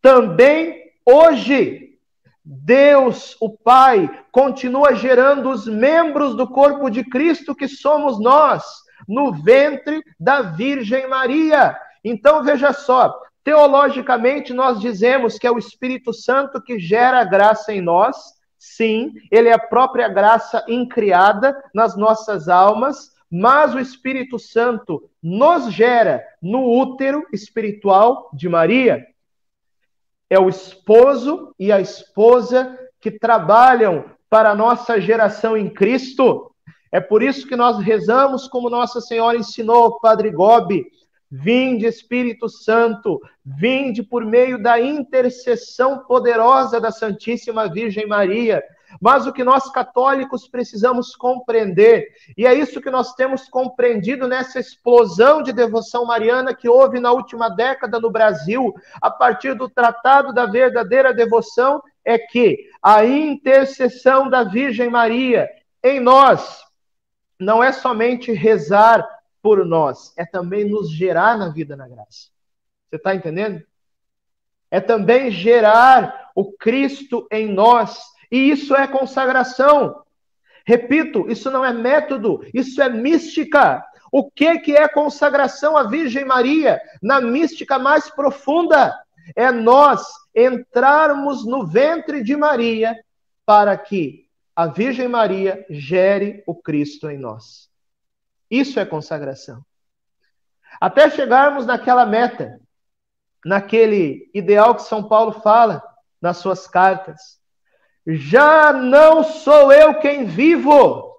também 0.00 0.90
hoje, 1.06 1.98
Deus, 2.44 3.36
o 3.40 3.50
Pai, 3.50 4.10
continua 4.32 4.94
gerando 4.94 5.50
os 5.50 5.66
membros 5.66 6.34
do 6.36 6.48
corpo 6.48 6.90
de 6.90 7.04
Cristo 7.04 7.54
que 7.54 7.68
somos 7.68 8.20
nós, 8.20 8.64
no 9.06 9.32
ventre 9.32 10.02
da 10.18 10.42
Virgem 10.42 11.08
Maria. 11.08 11.76
Então 12.04 12.42
veja 12.42 12.72
só, 12.72 13.16
teologicamente 13.44 14.52
nós 14.52 14.80
dizemos 14.80 15.38
que 15.38 15.46
é 15.46 15.50
o 15.50 15.58
Espírito 15.58 16.12
Santo 16.12 16.62
que 16.62 16.78
gera 16.78 17.20
a 17.20 17.24
graça 17.24 17.72
em 17.72 17.80
nós. 17.80 18.16
Sim, 18.58 19.12
ele 19.30 19.48
é 19.48 19.52
a 19.52 19.58
própria 19.58 20.08
graça 20.08 20.64
incriada 20.68 21.56
nas 21.74 21.96
nossas 21.96 22.48
almas, 22.48 23.10
mas 23.34 23.74
o 23.74 23.78
Espírito 23.78 24.38
Santo 24.38 25.08
nos 25.22 25.72
gera 25.72 26.22
no 26.42 26.70
útero 26.78 27.26
espiritual 27.32 28.28
de 28.34 28.46
Maria. 28.46 29.06
É 30.28 30.38
o 30.38 30.50
esposo 30.50 31.54
e 31.58 31.72
a 31.72 31.80
esposa 31.80 32.78
que 33.00 33.10
trabalham 33.10 34.04
para 34.28 34.50
a 34.50 34.54
nossa 34.54 35.00
geração 35.00 35.56
em 35.56 35.70
Cristo. 35.70 36.54
É 36.90 37.00
por 37.00 37.22
isso 37.22 37.48
que 37.48 37.56
nós 37.56 37.78
rezamos 37.78 38.46
como 38.46 38.68
Nossa 38.68 39.00
Senhora 39.00 39.38
ensinou, 39.38 39.98
Padre 39.98 40.30
Gobi, 40.30 40.84
Vinde, 41.30 41.86
Espírito 41.86 42.46
Santo, 42.50 43.18
vinde 43.42 44.02
por 44.02 44.26
meio 44.26 44.62
da 44.62 44.78
intercessão 44.78 46.00
poderosa 46.00 46.78
da 46.78 46.90
Santíssima 46.90 47.72
Virgem 47.72 48.06
Maria. 48.06 48.62
Mas 49.00 49.26
o 49.26 49.32
que 49.32 49.44
nós 49.44 49.70
católicos 49.70 50.48
precisamos 50.48 51.16
compreender, 51.16 52.08
e 52.36 52.46
é 52.46 52.54
isso 52.54 52.80
que 52.80 52.90
nós 52.90 53.14
temos 53.14 53.48
compreendido 53.48 54.28
nessa 54.28 54.58
explosão 54.58 55.42
de 55.42 55.52
devoção 55.52 56.04
mariana 56.04 56.54
que 56.54 56.68
houve 56.68 57.00
na 57.00 57.12
última 57.12 57.48
década 57.48 57.98
no 57.98 58.10
Brasil, 58.10 58.74
a 59.00 59.10
partir 59.10 59.54
do 59.54 59.68
Tratado 59.68 60.32
da 60.32 60.46
Verdadeira 60.46 61.12
Devoção, 61.12 61.82
é 62.04 62.18
que 62.18 62.68
a 62.82 63.04
intercessão 63.04 64.28
da 64.28 64.44
Virgem 64.44 64.90
Maria 64.90 65.48
em 65.82 66.00
nós 66.00 66.62
não 67.38 67.62
é 67.62 67.72
somente 67.72 68.32
rezar 68.32 69.06
por 69.42 69.64
nós, 69.66 70.12
é 70.16 70.24
também 70.24 70.64
nos 70.64 70.90
gerar 70.90 71.36
na 71.36 71.48
vida 71.48 71.76
na 71.76 71.88
graça. 71.88 72.30
Você 72.88 72.96
está 72.96 73.14
entendendo? 73.14 73.62
É 74.70 74.80
também 74.80 75.30
gerar 75.30 76.30
o 76.34 76.52
Cristo 76.52 77.26
em 77.30 77.52
nós, 77.52 78.00
e 78.32 78.50
isso 78.50 78.74
é 78.74 78.86
consagração. 78.86 80.02
Repito, 80.64 81.30
isso 81.30 81.50
não 81.50 81.62
é 81.62 81.70
método, 81.70 82.42
isso 82.54 82.80
é 82.80 82.88
mística. 82.88 83.84
O 84.10 84.30
que, 84.30 84.58
que 84.60 84.74
é 84.74 84.88
consagração 84.88 85.76
à 85.76 85.82
Virgem 85.82 86.24
Maria? 86.24 86.80
Na 87.02 87.20
mística 87.20 87.78
mais 87.78 88.08
profunda, 88.08 88.98
é 89.36 89.52
nós 89.52 90.02
entrarmos 90.34 91.44
no 91.44 91.66
ventre 91.66 92.24
de 92.24 92.34
Maria 92.34 92.98
para 93.44 93.76
que 93.76 94.26
a 94.56 94.66
Virgem 94.66 95.08
Maria 95.08 95.66
gere 95.68 96.42
o 96.46 96.54
Cristo 96.54 97.10
em 97.10 97.18
nós. 97.18 97.68
Isso 98.50 98.80
é 98.80 98.86
consagração. 98.86 99.62
Até 100.80 101.10
chegarmos 101.10 101.66
naquela 101.66 102.06
meta, 102.06 102.58
naquele 103.44 104.30
ideal 104.32 104.74
que 104.74 104.82
São 104.82 105.06
Paulo 105.06 105.32
fala 105.40 105.82
nas 106.20 106.38
suas 106.38 106.66
cartas. 106.66 107.41
Já 108.06 108.72
não 108.72 109.22
sou 109.22 109.72
eu 109.72 109.98
quem 110.00 110.24
vivo, 110.24 111.12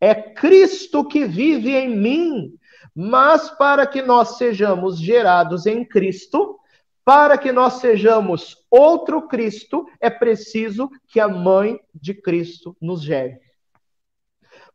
é 0.00 0.14
Cristo 0.14 1.04
que 1.04 1.24
vive 1.24 1.76
em 1.76 1.96
mim. 1.96 2.58
Mas 2.94 3.48
para 3.50 3.86
que 3.86 4.02
nós 4.02 4.36
sejamos 4.36 4.98
gerados 4.98 5.64
em 5.64 5.84
Cristo, 5.84 6.58
para 7.04 7.38
que 7.38 7.50
nós 7.50 7.74
sejamos 7.74 8.58
outro 8.70 9.26
Cristo, 9.28 9.86
é 10.00 10.10
preciso 10.10 10.90
que 11.08 11.18
a 11.18 11.28
mãe 11.28 11.80
de 11.94 12.14
Cristo 12.14 12.76
nos 12.80 13.02
gere. 13.02 13.40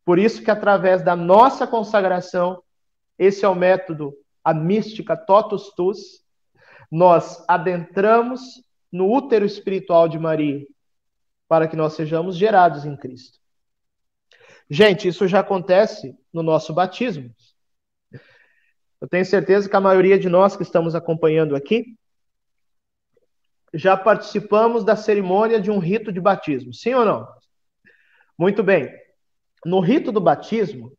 Por 0.03 0.17
isso 0.17 0.41
que 0.41 0.50
através 0.50 1.03
da 1.03 1.15
nossa 1.15 1.67
consagração, 1.67 2.62
esse 3.19 3.46
é 3.46 3.48
o 3.48 3.55
método, 3.55 4.13
a 4.43 4.53
mística 4.53 5.15
totus 5.15 5.69
tus, 5.75 6.24
nós 6.89 7.43
adentramos 7.48 8.41
no 8.91 9.12
útero 9.12 9.46
espiritual 9.46 10.07
de 10.07 10.17
Maria, 10.17 10.65
para 11.48 11.68
que 11.68 11.75
nós 11.75 11.94
sejamos 11.94 12.36
gerados 12.36 12.86
em 12.86 12.96
Cristo. 12.96 13.39
Gente, 14.70 15.08
isso 15.08 15.27
já 15.27 15.39
acontece 15.39 16.18
no 16.34 16.44
nosso 16.44 16.74
batismo. 16.74 17.34
Eu 19.00 19.08
tenho 19.08 19.25
certeza 19.25 19.70
que 19.70 19.75
a 19.75 19.82
maioria 19.82 20.20
de 20.20 20.27
nós 20.27 20.58
que 20.58 20.63
estamos 20.63 20.96
acompanhando 20.96 21.56
aqui 21.56 21.98
já 23.74 23.96
participamos 23.96 24.84
da 24.84 24.96
cerimônia 24.96 25.60
de 25.60 25.70
um 25.70 25.77
rito 25.77 26.12
de 26.12 26.20
batismo, 26.20 26.74
sim 26.74 26.94
ou 26.94 27.06
não? 27.06 27.27
Muito 28.38 28.63
bem 28.63 28.92
no 29.66 29.80
rito 29.80 30.12
do 30.12 30.22
batismo, 30.22 30.94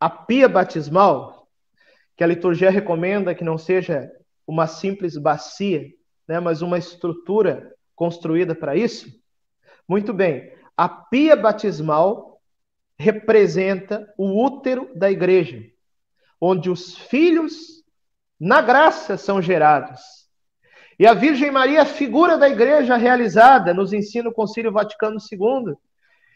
a 0.00 0.08
pia 0.08 0.48
batismal, 0.48 1.48
que 2.16 2.24
a 2.24 2.26
liturgia 2.26 2.70
recomenda 2.70 3.34
que 3.34 3.44
não 3.44 3.56
seja 3.56 4.10
uma 4.46 4.66
simples 4.66 5.16
bacia, 5.16 5.86
né, 6.26 6.40
mas 6.40 6.62
uma 6.62 6.76
estrutura 6.76 7.72
construída 7.94 8.54
para 8.54 8.76
isso? 8.76 9.08
Muito 9.88 10.12
bem, 10.12 10.52
a 10.76 10.86
pia 10.86 11.34
batismal 11.34 12.40
representa 12.98 14.06
o 14.18 14.44
útero 14.44 14.90
da 14.94 15.10
igreja, 15.10 15.64
onde 16.40 16.68
os 16.68 16.98
filhos 16.98 17.82
na 18.38 18.60
graça 18.60 19.16
são 19.16 19.40
gerados. 19.40 20.00
E 20.98 21.06
a 21.06 21.14
Virgem 21.14 21.50
Maria 21.50 21.78
é 21.78 21.82
a 21.82 21.86
figura 21.86 22.36
da 22.36 22.48
igreja 22.48 22.96
realizada, 22.96 23.72
nos 23.72 23.92
ensina 23.92 24.28
o 24.28 24.34
Concílio 24.34 24.72
Vaticano 24.72 25.16
II. 25.32 25.74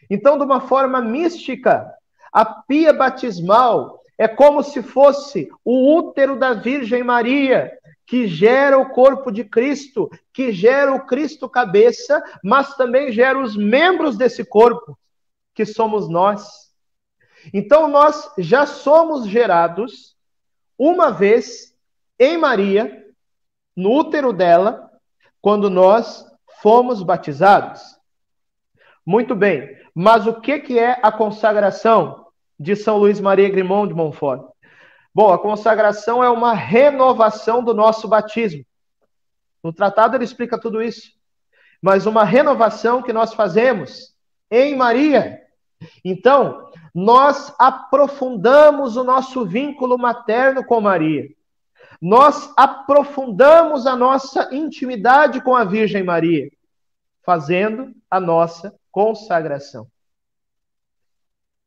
Então, 0.09 0.37
de 0.37 0.43
uma 0.43 0.61
forma 0.61 1.01
mística, 1.01 1.93
a 2.31 2.45
pia 2.45 2.91
batismal 2.91 4.01
é 4.17 4.27
como 4.27 4.63
se 4.63 4.81
fosse 4.81 5.49
o 5.63 5.95
útero 5.95 6.37
da 6.37 6.53
Virgem 6.53 7.03
Maria, 7.03 7.71
que 8.13 8.27
gera 8.27 8.77
o 8.77 8.91
corpo 8.91 9.31
de 9.31 9.43
Cristo, 9.43 10.07
que 10.31 10.51
gera 10.51 10.93
o 10.93 11.03
Cristo 11.03 11.49
cabeça, 11.49 12.23
mas 12.43 12.75
também 12.75 13.11
gera 13.11 13.41
os 13.41 13.57
membros 13.57 14.15
desse 14.15 14.45
corpo, 14.45 14.95
que 15.51 15.65
somos 15.65 16.07
nós. 16.07 16.71
Então 17.51 17.87
nós 17.87 18.31
já 18.37 18.67
somos 18.67 19.25
gerados 19.25 20.15
uma 20.77 21.09
vez 21.09 21.75
em 22.19 22.37
Maria, 22.37 23.03
no 23.75 23.91
útero 23.91 24.31
dela, 24.31 24.91
quando 25.41 25.67
nós 25.67 26.23
fomos 26.61 27.01
batizados. 27.01 27.81
Muito 29.03 29.33
bem, 29.33 29.75
mas 29.91 30.27
o 30.27 30.39
que, 30.39 30.59
que 30.59 30.77
é 30.77 30.99
a 31.01 31.11
consagração 31.11 32.27
de 32.59 32.75
São 32.75 32.97
Luís 32.99 33.19
Maria 33.19 33.49
Grimond 33.49 33.87
de 33.87 33.95
Montfort? 33.95 34.52
Bom, 35.13 35.31
a 35.31 35.37
consagração 35.37 36.23
é 36.23 36.29
uma 36.29 36.53
renovação 36.53 37.63
do 37.63 37.73
nosso 37.73 38.07
batismo. 38.07 38.65
No 39.63 39.71
tratado 39.71 40.17
ele 40.17 40.23
explica 40.23 40.59
tudo 40.59 40.81
isso. 40.81 41.11
Mas 41.79 42.07
uma 42.07 42.23
renovação 42.23 43.03
que 43.03 43.13
nós 43.13 43.33
fazemos 43.33 44.15
em 44.49 44.75
Maria. 44.75 45.41
Então, 46.03 46.71
nós 46.95 47.53
aprofundamos 47.59 48.97
o 48.97 49.03
nosso 49.03 49.45
vínculo 49.45 49.97
materno 49.99 50.65
com 50.65 50.81
Maria. 50.81 51.29
Nós 52.01 52.51
aprofundamos 52.57 53.85
a 53.85 53.95
nossa 53.95 54.49
intimidade 54.53 55.41
com 55.41 55.55
a 55.55 55.63
Virgem 55.63 56.03
Maria, 56.03 56.51
fazendo 57.23 57.93
a 58.09 58.19
nossa 58.19 58.73
consagração. 58.91 59.87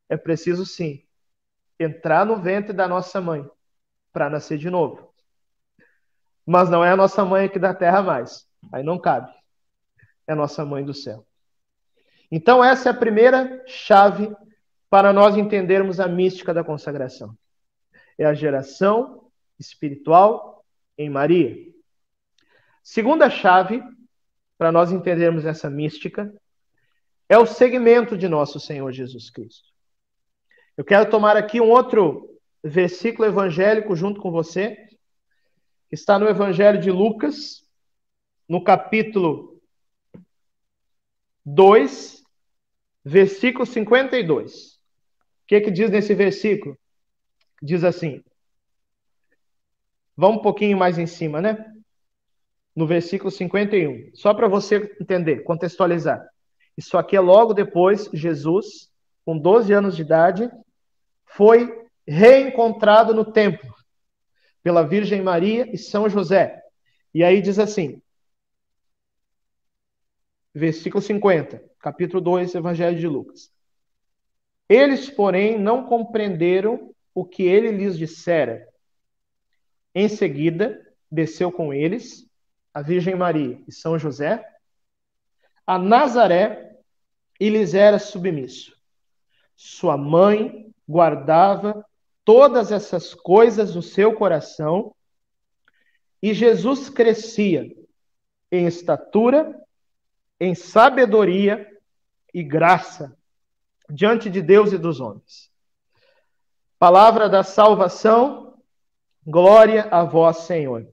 É 0.09 0.17
preciso 0.17 0.65
sim 0.65 1.06
entrar 1.79 2.25
no 2.25 2.37
ventre 2.41 2.73
da 2.73 2.87
nossa 2.87 3.21
mãe 3.21 3.47
para 4.11 4.29
nascer 4.29 4.57
de 4.57 4.69
novo. 4.69 5.13
Mas 6.45 6.69
não 6.69 6.83
é 6.83 6.91
a 6.91 6.97
nossa 6.97 7.23
mãe 7.25 7.45
aqui 7.45 7.59
da 7.59 7.73
terra 7.73 8.01
mais. 8.01 8.47
Aí 8.71 8.83
não 8.83 8.97
cabe. 8.97 9.31
É 10.25 10.33
a 10.33 10.35
nossa 10.35 10.65
mãe 10.65 10.83
do 10.83 10.93
céu. 10.93 11.25
Então, 12.31 12.63
essa 12.63 12.89
é 12.89 12.91
a 12.91 12.95
primeira 12.95 13.63
chave 13.67 14.33
para 14.89 15.13
nós 15.13 15.37
entendermos 15.37 15.99
a 15.99 16.07
mística 16.07 16.53
da 16.53 16.63
consagração. 16.63 17.37
É 18.17 18.25
a 18.25 18.33
geração 18.33 19.29
espiritual 19.59 20.65
em 20.97 21.09
Maria. 21.09 21.55
Segunda 22.81 23.29
chave 23.29 23.83
para 24.57 24.71
nós 24.71 24.91
entendermos 24.91 25.45
essa 25.45 25.69
mística 25.69 26.33
é 27.29 27.37
o 27.37 27.45
segmento 27.45 28.17
de 28.17 28.27
nosso 28.27 28.59
Senhor 28.59 28.91
Jesus 28.91 29.29
Cristo. 29.29 29.76
Eu 30.77 30.85
quero 30.85 31.09
tomar 31.09 31.35
aqui 31.35 31.59
um 31.59 31.71
outro 31.71 32.39
versículo 32.63 33.27
evangélico 33.27 33.95
junto 33.95 34.21
com 34.21 34.29
você, 34.29 34.75
que 35.89 35.95
está 35.95 36.19
no 36.19 36.29
Evangelho 36.29 36.79
de 36.79 36.91
Lucas, 36.91 37.67
no 38.47 38.63
capítulo 38.63 39.59
2, 41.43 42.21
versículo 43.03 43.65
52. 43.65 44.75
O 44.75 44.79
que, 45.47 45.61
que 45.61 45.71
diz 45.71 45.89
nesse 45.89 46.13
versículo? 46.13 46.77
Diz 47.59 47.83
assim. 47.83 48.23
Vamos 50.15 50.37
um 50.37 50.43
pouquinho 50.43 50.77
mais 50.77 50.99
em 50.99 51.07
cima, 51.07 51.41
né? 51.41 51.73
No 52.75 52.85
versículo 52.85 53.31
51. 53.31 54.11
Só 54.13 54.31
para 54.31 54.47
você 54.47 54.95
entender, 55.01 55.43
contextualizar. 55.43 56.23
Isso 56.77 56.99
aqui 56.99 57.15
é 57.15 57.19
logo 57.19 57.55
depois, 57.55 58.07
Jesus, 58.13 58.91
com 59.25 59.35
12 59.35 59.73
anos 59.73 59.95
de 59.95 60.03
idade, 60.03 60.51
foi 61.37 61.87
reencontrado 62.07 63.13
no 63.13 63.23
templo 63.23 63.71
pela 64.63 64.81
Virgem 64.81 65.21
Maria 65.21 65.69
e 65.71 65.77
São 65.77 66.09
José. 66.09 66.63
E 67.13 67.23
aí 67.23 67.43
diz 67.43 67.59
assim, 67.59 68.01
versículo 70.51 70.99
50, 70.99 71.63
capítulo 71.77 72.19
2, 72.19 72.55
Evangelho 72.55 72.97
de 72.97 73.07
Lucas. 73.07 73.53
Eles, 74.67 75.11
porém, 75.11 75.59
não 75.59 75.85
compreenderam 75.85 76.91
o 77.13 77.23
que 77.23 77.43
ele 77.43 77.69
lhes 77.69 77.95
dissera. 77.95 78.67
Em 79.93 80.09
seguida, 80.09 80.83
desceu 81.09 81.51
com 81.51 81.71
eles 81.71 82.27
a 82.73 82.81
Virgem 82.81 83.15
Maria 83.15 83.61
e 83.67 83.71
São 83.71 83.99
José 83.99 84.43
a 85.67 85.77
Nazaré 85.77 86.79
e 87.39 87.47
lhes 87.47 87.75
era 87.75 87.99
submisso. 87.99 88.75
Sua 89.55 89.97
mãe 89.97 90.66
guardava 90.87 91.85
todas 92.23 92.71
essas 92.71 93.13
coisas 93.13 93.75
no 93.75 93.81
seu 93.81 94.13
coração 94.13 94.93
e 96.21 96.33
Jesus 96.33 96.89
crescia 96.89 97.71
em 98.51 98.65
estatura, 98.65 99.59
em 100.39 100.55
sabedoria 100.55 101.67
e 102.33 102.43
graça 102.43 103.17
diante 103.89 104.29
de 104.29 104.41
Deus 104.41 104.71
e 104.71 104.77
dos 104.77 104.99
homens. 104.99 105.51
Palavra 106.79 107.29
da 107.29 107.43
salvação, 107.43 108.61
glória 109.25 109.83
a 109.85 110.03
vós, 110.03 110.39
Senhor. 110.39 110.87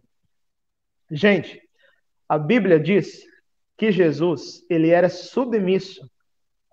Gente, 1.10 1.60
a 2.28 2.38
Bíblia 2.38 2.80
diz 2.80 3.22
que 3.76 3.92
Jesus, 3.92 4.64
ele 4.70 4.90
era 4.90 5.08
submisso 5.08 6.08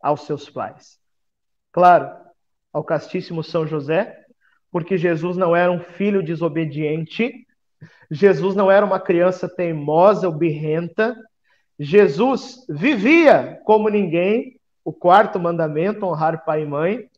aos 0.01 0.21
seus 0.21 0.49
pais. 0.49 0.99
Claro, 1.71 2.15
ao 2.71 2.83
castíssimo 2.83 3.43
São 3.43 3.67
José, 3.67 4.17
porque 4.71 4.97
Jesus 4.97 5.35
não 5.35 5.55
era 5.55 5.71
um 5.71 5.79
filho 5.79 6.23
desobediente, 6.23 7.45
Jesus 8.09 8.55
não 8.55 8.71
era 8.71 8.85
uma 8.85 8.99
criança 8.99 9.49
teimosa 9.49 10.27
ou 10.27 10.33
birrenta, 10.33 11.15
Jesus 11.79 12.65
vivia 12.69 13.59
como 13.65 13.89
ninguém 13.89 14.59
o 14.83 14.93
quarto 14.93 15.39
mandamento, 15.39 16.05
honrar 16.05 16.45
pai 16.45 16.63
e 16.63 16.65
mãe, 16.65 17.09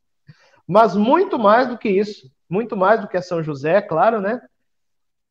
mas 0.67 0.95
muito 0.95 1.37
mais 1.37 1.67
do 1.67 1.77
que 1.77 1.89
isso, 1.89 2.31
muito 2.49 2.75
mais 2.75 3.01
do 3.01 3.07
que 3.07 3.17
a 3.17 3.21
São 3.21 3.43
José, 3.43 3.81
claro, 3.81 4.21
né? 4.21 4.41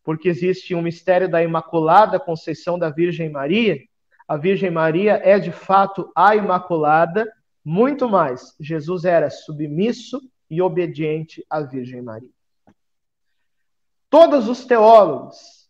Porque 0.05 0.29
existe 0.29 0.75
um 0.75 0.83
mistério 0.83 1.31
da 1.31 1.43
Imaculada 1.43 2.19
Conceição 2.19 2.79
da 2.79 2.91
Virgem 2.91 3.31
Maria. 3.31 3.79
A 4.27 4.37
Virgem 4.37 4.71
Maria 4.71 5.21
é 5.23 5.39
de 5.39 5.53
fato 5.53 6.11
a 6.15 6.35
Imaculada, 6.35 7.31
muito 7.64 8.09
mais, 8.09 8.55
Jesus 8.59 9.05
era 9.05 9.31
submisso 9.31 10.20
e 10.51 10.61
obediente 10.61 11.44
à 11.48 11.61
Virgem 11.61 12.03
Maria. 12.03 12.31
Todos 14.11 14.48
os 14.48 14.64
teólogos 14.64 15.68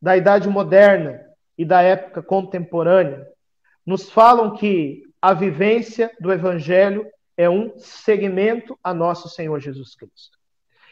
da 0.00 0.16
Idade 0.16 0.48
Moderna 0.48 1.20
e 1.56 1.64
da 1.64 1.82
época 1.82 2.22
contemporânea 2.22 3.26
nos 3.84 4.10
falam 4.10 4.54
que 4.56 5.02
a 5.20 5.32
vivência 5.32 6.10
do 6.20 6.32
Evangelho 6.32 7.06
é 7.36 7.48
um 7.48 7.76
segmento 7.78 8.78
a 8.82 8.92
nosso 8.92 9.28
Senhor 9.28 9.58
Jesus 9.60 9.94
Cristo. 9.94 10.38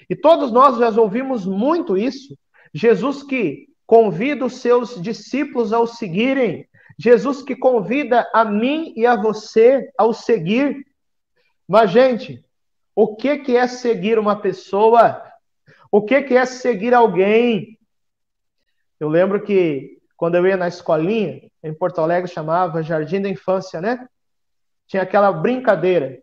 E 0.09 0.17
todos 0.17 0.51
nós 0.51 0.79
já 0.79 1.01
ouvimos 1.01 1.47
muito 1.47 1.97
isso. 1.97 2.37
Jesus 2.73 3.23
que 3.23 3.69
convida 3.87 4.45
os 4.45 4.55
seus 4.55 5.01
discípulos 5.01 5.73
a 5.73 5.81
o 5.81 5.87
seguirem 5.87 6.69
Jesus 7.03 7.43
que 7.43 7.57
convida 7.57 8.29
a 8.31 8.45
mim 8.45 8.93
e 8.95 9.07
a 9.07 9.17
você 9.17 9.91
ao 9.97 10.13
seguir. 10.13 10.87
Mas, 11.67 11.91
gente, 11.91 12.45
o 12.95 13.17
que, 13.17 13.39
que 13.39 13.57
é 13.57 13.67
seguir 13.67 14.19
uma 14.19 14.39
pessoa? 14.39 15.23
O 15.91 16.03
que, 16.03 16.21
que 16.21 16.37
é 16.37 16.45
seguir 16.45 16.93
alguém? 16.93 17.79
Eu 18.99 19.09
lembro 19.09 19.43
que 19.43 19.99
quando 20.15 20.35
eu 20.35 20.47
ia 20.47 20.59
na 20.59 20.69
escolinha, 20.69 21.51
em 21.63 21.73
Porto 21.73 22.03
Alegre, 22.03 22.31
chamava 22.31 22.83
Jardim 22.83 23.23
da 23.23 23.31
Infância, 23.31 23.81
né? 23.81 24.07
Tinha 24.87 25.03
aquela 25.03 25.33
brincadeira: 25.33 26.21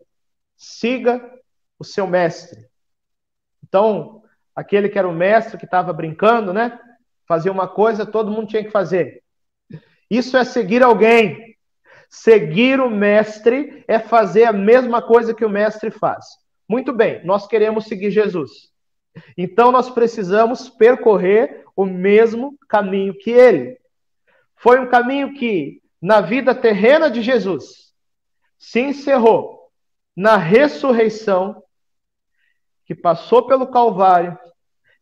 siga 0.56 1.28
o 1.76 1.82
seu 1.82 2.06
mestre. 2.06 2.68
Então, 3.66 4.22
aquele 4.54 4.88
que 4.88 4.96
era 4.98 5.08
o 5.08 5.12
mestre 5.12 5.58
que 5.58 5.64
estava 5.64 5.92
brincando, 5.92 6.52
né? 6.52 6.78
Fazia 7.26 7.50
uma 7.50 7.66
coisa, 7.66 8.06
todo 8.06 8.30
mundo 8.30 8.46
tinha 8.46 8.62
que 8.62 8.70
fazer. 8.70 9.24
Isso 10.10 10.36
é 10.36 10.44
seguir 10.44 10.82
alguém. 10.82 11.56
Seguir 12.08 12.80
o 12.80 12.88
mestre 12.90 13.84
é 13.86 13.98
fazer 13.98 14.44
a 14.44 14.52
mesma 14.52 15.02
coisa 15.02 15.34
que 15.34 15.44
o 15.44 15.50
mestre 15.50 15.90
faz. 15.90 16.24
Muito 16.68 16.92
bem, 16.92 17.24
nós 17.24 17.46
queremos 17.46 17.84
seguir 17.84 18.10
Jesus. 18.10 18.70
Então 19.36 19.70
nós 19.70 19.90
precisamos 19.90 20.68
percorrer 20.68 21.64
o 21.76 21.84
mesmo 21.84 22.56
caminho 22.68 23.14
que 23.14 23.30
ele. 23.30 23.78
Foi 24.56 24.80
um 24.80 24.88
caminho 24.88 25.34
que, 25.34 25.82
na 26.00 26.20
vida 26.20 26.54
terrena 26.54 27.10
de 27.10 27.22
Jesus, 27.22 27.92
se 28.58 28.80
encerrou 28.80 29.70
na 30.16 30.36
ressurreição, 30.36 31.62
que 32.84 32.94
passou 32.94 33.46
pelo 33.46 33.68
Calvário, 33.68 34.36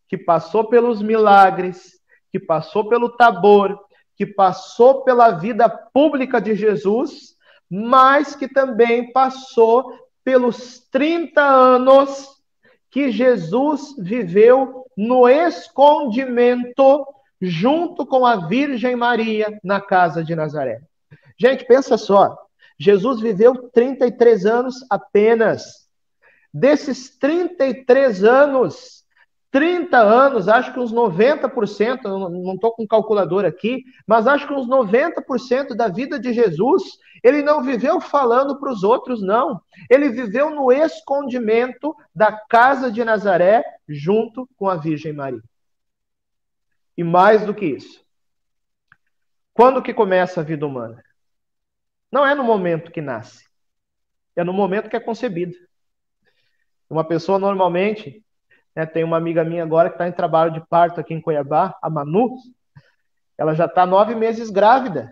que 0.07 0.17
passou 0.17 0.65
pelos 0.65 1.01
milagres, 1.01 1.99
que 2.31 2.39
passou 2.39 2.87
pelo 2.87 3.09
Tabor, 3.09 3.86
que 4.17 4.25
passou 4.25 5.03
pela 5.03 5.29
vida 5.31 5.69
pública 5.69 6.41
de 6.41 6.55
Jesus, 6.55 7.37
mas 7.69 8.35
que 8.35 8.47
também 8.47 9.11
passou 9.13 9.93
pelos 10.23 10.79
30 10.91 11.41
anos 11.41 12.27
que 12.89 13.11
Jesus 13.11 13.95
viveu 13.97 14.85
no 14.97 15.29
escondimento 15.29 17.05
junto 17.39 18.05
com 18.05 18.25
a 18.25 18.47
Virgem 18.47 18.95
Maria 18.95 19.59
na 19.63 19.79
casa 19.79 20.23
de 20.23 20.35
Nazaré. 20.35 20.81
Gente, 21.39 21.65
pensa 21.65 21.97
só. 21.97 22.35
Jesus 22.79 23.21
viveu 23.21 23.69
33 23.69 24.45
anos 24.47 24.75
apenas. 24.89 25.87
Desses 26.51 27.15
33 27.19 28.23
anos, 28.23 28.96
30 29.57 29.97
anos, 29.97 30.47
acho 30.47 30.71
que 30.71 30.79
uns 30.79 30.93
90%, 30.93 32.03
não 32.03 32.53
estou 32.53 32.73
com 32.73 32.85
calculador 32.85 33.43
aqui, 33.43 33.83
mas 34.05 34.27
acho 34.27 34.45
que 34.45 34.53
uns 34.53 34.67
90% 34.67 35.73
da 35.75 35.87
vida 35.87 36.19
de 36.19 36.31
Jesus, 36.31 36.83
ele 37.23 37.41
não 37.41 37.63
viveu 37.63 37.99
falando 37.99 38.59
para 38.59 38.71
os 38.71 38.83
outros, 38.83 39.19
não. 39.19 39.59
Ele 39.89 40.09
viveu 40.09 40.51
no 40.51 40.71
escondimento 40.71 41.95
da 42.13 42.31
casa 42.31 42.91
de 42.91 43.03
Nazaré, 43.03 43.63
junto 43.89 44.47
com 44.55 44.69
a 44.69 44.75
Virgem 44.75 45.11
Maria. 45.11 45.41
E 46.95 47.03
mais 47.03 47.43
do 47.43 47.51
que 47.51 47.65
isso, 47.65 48.05
quando 49.55 49.81
que 49.81 49.91
começa 49.91 50.39
a 50.39 50.43
vida 50.43 50.67
humana? 50.67 51.03
Não 52.11 52.23
é 52.23 52.35
no 52.35 52.43
momento 52.43 52.91
que 52.91 53.01
nasce, 53.01 53.43
é 54.35 54.43
no 54.43 54.53
momento 54.53 54.87
que 54.87 54.95
é 54.95 54.99
concebida. 54.99 55.57
Uma 56.87 57.03
pessoa 57.03 57.39
normalmente 57.39 58.23
né, 58.77 58.85
tem 58.85 59.03
uma 59.03 59.17
amiga 59.17 59.43
minha 59.43 59.63
agora 59.63 59.89
que 59.89 59.95
está 59.95 60.07
em 60.07 60.11
trabalho 60.11 60.51
de 60.53 60.61
parto 60.67 60.99
aqui 60.99 61.11
em 61.11 61.19
Cuiabá, 61.19 61.75
a 61.81 61.89
Manu. 61.89 62.35
Ela 63.35 63.55
já 63.55 63.65
está 63.65 63.87
nove 63.87 64.13
meses 64.13 64.51
grávida. 64.51 65.09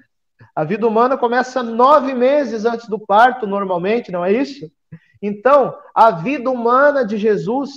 A 0.56 0.64
vida 0.64 0.88
humana 0.88 1.18
começa 1.18 1.64
nove 1.64 2.14
meses 2.14 2.64
antes 2.64 2.88
do 2.88 3.00
parto, 3.00 3.48
normalmente, 3.48 4.12
não 4.12 4.24
é 4.24 4.32
isso? 4.32 4.72
Então, 5.20 5.76
a 5.96 6.12
vida 6.12 6.48
humana 6.52 7.04
de 7.04 7.18
Jesus 7.18 7.72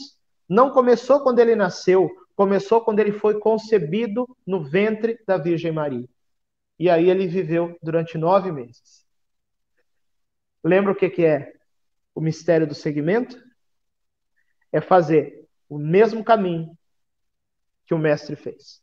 não 0.47 0.71
começou 0.71 1.21
quando 1.21 1.39
ele 1.39 1.57
nasceu, 1.57 2.11
começou 2.37 2.83
quando 2.83 3.01
ele 3.01 3.13
foi 3.13 3.41
concebido 3.41 4.29
no 4.47 4.63
ventre 4.63 5.19
da 5.27 5.39
Virgem 5.39 5.73
Maria. 5.73 6.07
E 6.79 6.91
aí 6.91 7.09
ele 7.09 7.27
viveu 7.27 7.79
durante 7.83 8.19
nove 8.19 8.53
meses. 8.53 9.07
Lembra 10.63 10.93
o 10.93 10.95
que, 10.95 11.09
que 11.09 11.25
é 11.25 11.55
o 12.15 12.21
mistério 12.21 12.67
do 12.67 12.75
segmento? 12.75 13.43
É 14.71 14.83
fazer 14.83 15.38
o 15.69 15.79
mesmo 15.79 16.25
caminho 16.25 16.77
que 17.87 17.95
o 17.95 17.99
Mestre 17.99 18.37
fez. 18.37 18.81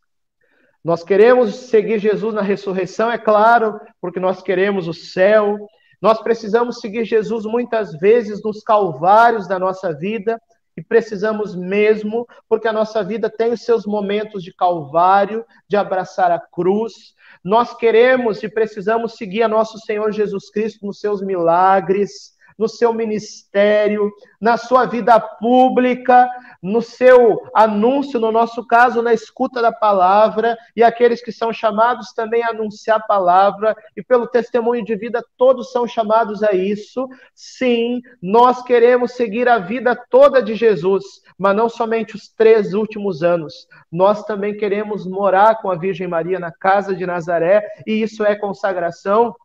Nós 0.83 1.03
queremos 1.03 1.55
seguir 1.55 1.97
Jesus 1.97 2.33
na 2.33 2.41
ressurreição, 2.41 3.11
é 3.11 3.17
claro, 3.17 3.79
porque 3.99 4.19
nós 4.19 4.41
queremos 4.41 4.87
o 4.87 4.93
céu. 4.93 5.57
Nós 5.99 6.21
precisamos 6.21 6.79
seguir 6.79 7.05
Jesus 7.05 7.43
muitas 7.45 7.93
vezes 7.93 8.43
nos 8.43 8.61
calvários 8.61 9.47
da 9.47 9.57
nossa 9.57 9.91
vida, 9.91 10.39
e 10.77 10.83
precisamos 10.83 11.55
mesmo, 11.55 12.27
porque 12.49 12.67
a 12.67 12.73
nossa 12.73 13.03
vida 13.03 13.29
tem 13.29 13.53
os 13.53 13.61
seus 13.61 13.85
momentos 13.85 14.43
de 14.43 14.53
calvário, 14.53 15.45
de 15.67 15.77
abraçar 15.77 16.31
a 16.31 16.39
cruz. 16.39 17.15
Nós 17.43 17.75
queremos 17.75 18.43
e 18.43 18.49
precisamos 18.49 19.13
seguir 19.13 19.41
a 19.43 19.47
nosso 19.47 19.79
Senhor 19.79 20.11
Jesus 20.11 20.51
Cristo 20.51 20.85
nos 20.85 20.99
seus 20.99 21.21
milagres, 21.21 22.34
no 22.57 22.67
seu 22.67 22.93
ministério, 22.93 24.11
na 24.39 24.57
sua 24.57 24.85
vida 24.85 25.19
pública, 25.19 26.29
no 26.61 26.81
seu 26.81 27.49
anúncio, 27.53 28.19
no 28.19 28.31
nosso 28.31 28.65
caso, 28.65 29.01
na 29.01 29.13
escuta 29.13 29.61
da 29.61 29.71
palavra, 29.71 30.57
e 30.75 30.83
aqueles 30.83 31.21
que 31.21 31.31
são 31.31 31.51
chamados 31.51 32.13
também 32.13 32.43
a 32.43 32.49
anunciar 32.49 32.97
a 32.97 33.07
palavra, 33.07 33.75
e 33.95 34.01
pelo 34.01 34.27
testemunho 34.27 34.83
de 34.83 34.95
vida, 34.95 35.23
todos 35.37 35.71
são 35.71 35.87
chamados 35.87 36.43
a 36.43 36.53
isso. 36.53 37.07
Sim, 37.33 38.01
nós 38.21 38.63
queremos 38.63 39.13
seguir 39.13 39.49
a 39.49 39.59
vida 39.59 39.95
toda 40.09 40.41
de 40.41 40.55
Jesus, 40.55 41.03
mas 41.37 41.55
não 41.55 41.67
somente 41.67 42.15
os 42.15 42.29
três 42.29 42.73
últimos 42.73 43.21
anos. 43.21 43.67
Nós 43.91 44.23
também 44.23 44.55
queremos 44.55 45.05
morar 45.05 45.61
com 45.61 45.69
a 45.69 45.75
Virgem 45.75 46.07
Maria 46.07 46.39
na 46.39 46.51
casa 46.51 46.95
de 46.95 47.05
Nazaré, 47.05 47.65
e 47.85 48.01
isso 48.01 48.23
é 48.23 48.35
consagração. 48.35 49.35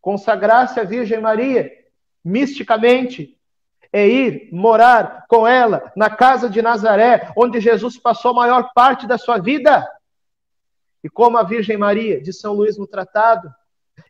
Consagrar-se 0.00 0.78
à 0.78 0.84
Virgem 0.84 1.20
Maria 1.20 1.85
misticamente, 2.26 3.38
é 3.92 4.06
ir 4.08 4.48
morar 4.52 5.26
com 5.28 5.46
ela 5.46 5.92
na 5.94 6.10
casa 6.10 6.50
de 6.50 6.60
Nazaré, 6.60 7.30
onde 7.36 7.60
Jesus 7.60 7.96
passou 7.96 8.32
a 8.32 8.34
maior 8.34 8.72
parte 8.74 9.06
da 9.06 9.16
sua 9.16 9.38
vida. 9.38 9.88
E 11.04 11.08
como 11.08 11.38
a 11.38 11.44
Virgem 11.44 11.76
Maria, 11.76 12.20
de 12.20 12.32
São 12.32 12.54
Luís 12.54 12.76
no 12.76 12.86
Tratado, 12.86 13.48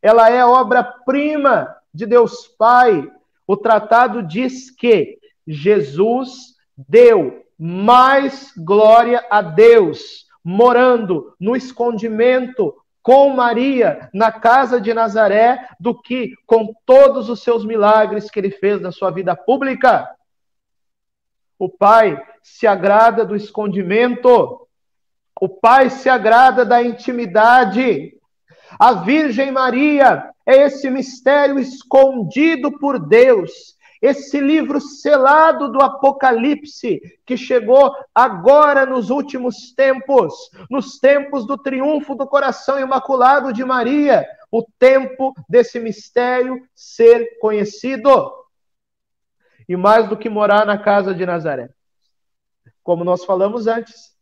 ela 0.00 0.30
é 0.30 0.42
obra-prima 0.42 1.76
de 1.92 2.06
Deus 2.06 2.48
Pai. 2.58 3.06
O 3.46 3.54
tratado 3.54 4.22
diz 4.22 4.70
que 4.70 5.18
Jesus 5.46 6.54
deu 6.76 7.44
mais 7.58 8.52
glória 8.56 9.24
a 9.30 9.42
Deus, 9.42 10.26
morando 10.42 11.34
no 11.38 11.54
escondimento 11.54 12.74
com 13.06 13.30
Maria 13.30 14.10
na 14.12 14.32
casa 14.32 14.80
de 14.80 14.92
Nazaré 14.92 15.68
do 15.78 15.94
que 15.94 16.34
com 16.44 16.74
todos 16.84 17.28
os 17.28 17.40
seus 17.40 17.64
milagres 17.64 18.28
que 18.28 18.40
ele 18.40 18.50
fez 18.50 18.80
na 18.80 18.90
sua 18.90 19.12
vida 19.12 19.36
pública. 19.36 20.10
O 21.56 21.68
Pai 21.68 22.20
se 22.42 22.66
agrada 22.66 23.24
do 23.24 23.36
escondimento, 23.36 24.66
o 25.40 25.48
Pai 25.48 25.88
se 25.88 26.08
agrada 26.08 26.64
da 26.64 26.82
intimidade. 26.82 28.12
A 28.76 28.94
Virgem 28.94 29.52
Maria 29.52 30.28
é 30.44 30.62
esse 30.62 30.90
mistério 30.90 31.60
escondido 31.60 32.76
por 32.76 32.98
Deus 32.98 33.75
esse 34.00 34.40
livro 34.40 34.80
selado 34.80 35.70
do 35.70 35.80
Apocalipse, 35.80 37.00
que 37.24 37.36
chegou 37.36 37.94
agora 38.14 38.84
nos 38.84 39.10
últimos 39.10 39.72
tempos, 39.72 40.34
nos 40.70 40.98
tempos 40.98 41.46
do 41.46 41.56
triunfo 41.56 42.14
do 42.14 42.26
coração 42.26 42.78
imaculado 42.78 43.52
de 43.52 43.64
Maria, 43.64 44.26
o 44.50 44.64
tempo 44.78 45.34
desse 45.48 45.80
mistério 45.80 46.66
ser 46.74 47.38
conhecido. 47.40 48.32
E 49.68 49.76
mais 49.76 50.08
do 50.08 50.16
que 50.16 50.28
morar 50.28 50.64
na 50.64 50.78
casa 50.78 51.14
de 51.14 51.26
Nazaré. 51.26 51.70
Como 52.82 53.02
nós 53.02 53.24
falamos 53.24 53.66
antes, 53.66 54.16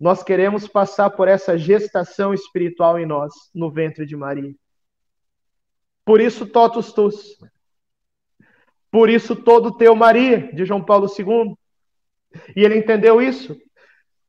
nós 0.00 0.22
queremos 0.22 0.66
passar 0.66 1.10
por 1.10 1.28
essa 1.28 1.56
gestação 1.58 2.32
espiritual 2.34 2.98
em 2.98 3.06
nós, 3.06 3.32
no 3.54 3.70
ventre 3.70 4.06
de 4.06 4.16
Maria. 4.16 4.54
Por 6.04 6.20
isso, 6.20 6.46
totus 6.46 6.92
tus. 6.92 7.38
Por 8.94 9.10
isso 9.10 9.34
todo 9.34 9.76
teu 9.76 9.96
Maria, 9.96 10.52
de 10.52 10.64
João 10.64 10.80
Paulo 10.80 11.08
II. 11.08 11.56
E 12.54 12.64
ele 12.64 12.78
entendeu 12.78 13.20
isso, 13.20 13.60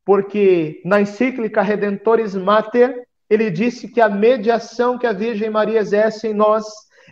porque 0.03 0.81
na 0.83 0.99
encíclica 0.99 1.61
Redentores 1.61 2.33
Mater, 2.33 3.05
ele 3.29 3.51
disse 3.51 3.87
que 3.87 4.01
a 4.01 4.09
mediação 4.09 4.97
que 4.97 5.05
a 5.05 5.13
Virgem 5.13 5.51
Maria 5.51 5.79
exerce 5.79 6.29
em 6.29 6.33
nós 6.33 6.65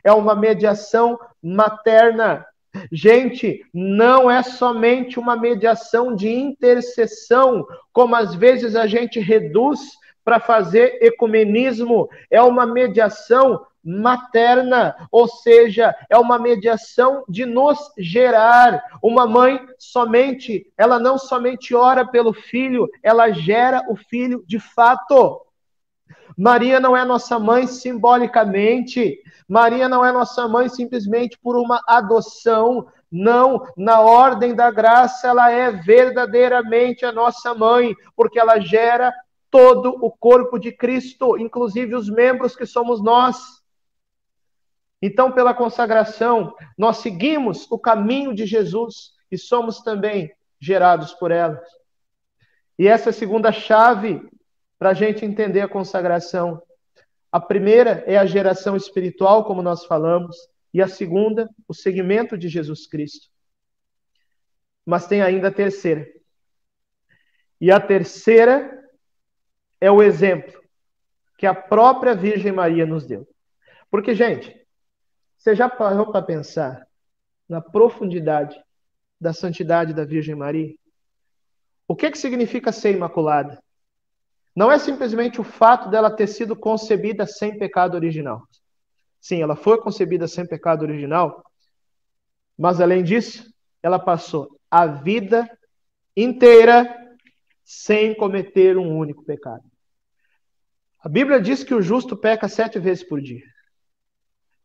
é 0.04 0.12
uma 0.12 0.34
mediação 0.34 1.20
materna. 1.44 2.44
Gente, 2.92 3.63
não 3.72 4.32
é 4.32 4.42
somente 4.42 5.20
uma 5.20 5.38
mediação 5.38 6.16
de 6.16 6.34
intercessão, 6.34 7.68
como 7.92 8.16
às 8.16 8.34
vezes 8.34 8.76
a 8.76 8.88
gente 8.88 9.20
reduz 9.20 9.80
para 10.26 10.39
fazer 10.39 10.98
ecumenismo, 11.04 12.10
é 12.32 12.42
uma 12.42 12.66
mediação 12.66 13.63
materna, 13.84 14.96
ou 15.12 15.28
seja, 15.28 15.96
é 16.10 16.17
uma 16.17 16.39
mediação 16.39 17.24
de 17.28 17.46
nos 17.46 17.78
gerar. 17.98 18.82
Uma 19.02 19.28
mãe 19.28 19.60
somente, 19.78 20.72
ela 20.78 20.98
não 20.98 21.17
somente 21.17 21.76
ora 21.76 22.08
pelo 22.08 22.34
filho, 22.34 22.88
ela 23.02 23.32
gera 23.32 23.84
o 23.89 23.96
filho 23.96 24.43
de 24.48 24.60
fato. 24.60 25.41
Maria 26.38 26.80
não 26.80 26.96
é 26.96 27.06
nossa 27.06 27.38
mãe 27.38 27.67
simbolicamente, 27.67 29.19
Maria 29.48 29.88
não 29.88 30.04
é 30.04 30.12
nossa 30.12 30.48
mãe 30.48 30.69
simplesmente 30.69 31.38
por 31.38 31.56
uma 31.56 31.82
adoção. 31.88 32.88
Não, 33.12 33.67
na 33.78 34.02
ordem 34.02 34.56
da 34.56 34.72
graça, 34.72 35.28
ela 35.28 35.52
é 35.52 35.72
verdadeiramente 35.72 37.06
a 37.06 37.12
nossa 37.12 37.54
mãe, 37.54 37.96
porque 38.15 38.39
ela 38.39 38.60
gera 38.60 39.13
todo 39.52 39.96
o 40.02 40.10
corpo 40.10 40.58
de 40.58 40.72
Cristo, 40.72 41.38
inclusive 41.38 41.93
os 41.93 42.10
membros 42.10 42.56
que 42.56 42.65
somos 42.65 43.04
nós. 43.04 43.62
Então, 45.06 45.34
pela 45.34 45.54
consagração, 45.54 46.56
nós 46.78 47.00
seguimos 47.00 47.70
o 47.70 47.78
caminho 47.78 48.34
de 48.34 48.46
Jesus 48.46 49.12
e 49.30 49.38
somos 49.38 49.82
também 49.82 50.34
gerados 50.62 51.13
por 51.13 51.30
ela. 51.30 51.62
E 52.80 52.88
essa 52.88 53.10
é 53.10 53.12
a 53.12 53.13
segunda 53.13 53.52
chave 53.52 54.26
para 54.80 54.92
a 54.92 54.94
gente 54.94 55.26
entender 55.26 55.60
a 55.60 55.68
consagração. 55.68 56.63
A 57.30 57.38
primeira 57.38 58.02
é 58.08 58.18
a 58.18 58.26
geração 58.26 58.78
espiritual, 58.78 59.44
como 59.44 59.62
nós 59.62 59.84
falamos, 59.84 60.38
e 60.74 60.82
a 60.82 60.88
segunda, 60.88 61.50
o 61.68 61.74
segmento 61.74 62.38
de 62.38 62.48
Jesus 62.48 62.88
Cristo. 62.88 63.28
Mas 64.86 65.06
tem 65.06 65.22
ainda 65.22 65.50
a 65.50 65.54
terceira. 65.54 66.08
E 67.60 67.70
a 67.70 67.80
terceira 67.82 68.72
é 69.82 69.92
o 69.92 70.02
exemplo 70.02 70.63
que 71.38 71.46
a 71.46 71.54
própria 71.54 72.16
Virgem 72.16 72.54
Maria 72.54 72.86
nos 72.86 73.06
deu. 73.06 73.28
Porque, 73.92 74.16
gente, 74.16 74.62
você 75.44 75.56
já 75.56 75.68
parou 75.68 76.10
para 76.10 76.22
pensar 76.22 76.88
na 77.50 77.60
profundidade 77.60 78.58
da 79.20 79.34
santidade 79.34 79.94
da 79.94 80.06
Virgem 80.06 80.36
Maria? 80.36 80.74
O 81.86 81.98
que, 81.98 82.10
que 82.10 82.18
significa 82.18 82.72
ser 82.72 82.96
imaculada? 82.96 83.62
Não 84.56 84.72
é 84.72 84.80
simplesmente 84.80 85.42
o 85.42 85.44
fato 85.44 85.90
dela 85.90 86.10
ter 86.10 86.28
sido 86.28 86.56
concebida 86.56 87.28
sem 87.28 87.58
pecado 87.58 87.96
original. 87.96 88.48
Sim, 89.20 89.42
ela 89.42 89.58
foi 89.58 89.78
concebida 89.82 90.30
sem 90.30 90.48
pecado 90.48 90.84
original, 90.84 91.44
mas 92.58 92.80
além 92.80 93.04
disso, 93.04 93.54
ela 93.82 94.00
passou 94.00 94.58
a 94.72 94.86
vida 94.86 95.46
inteira 96.16 97.18
sem 97.66 98.16
cometer 98.16 98.78
um 98.78 98.98
único 98.98 99.26
pecado. 99.26 99.64
A 101.02 101.10
Bíblia 101.10 101.42
diz 101.42 101.66
que 101.66 101.74
o 101.74 101.82
justo 101.82 102.16
peca 102.16 102.48
sete 102.48 102.80
vezes 102.80 103.04
por 103.04 103.20
dia. 103.20 103.53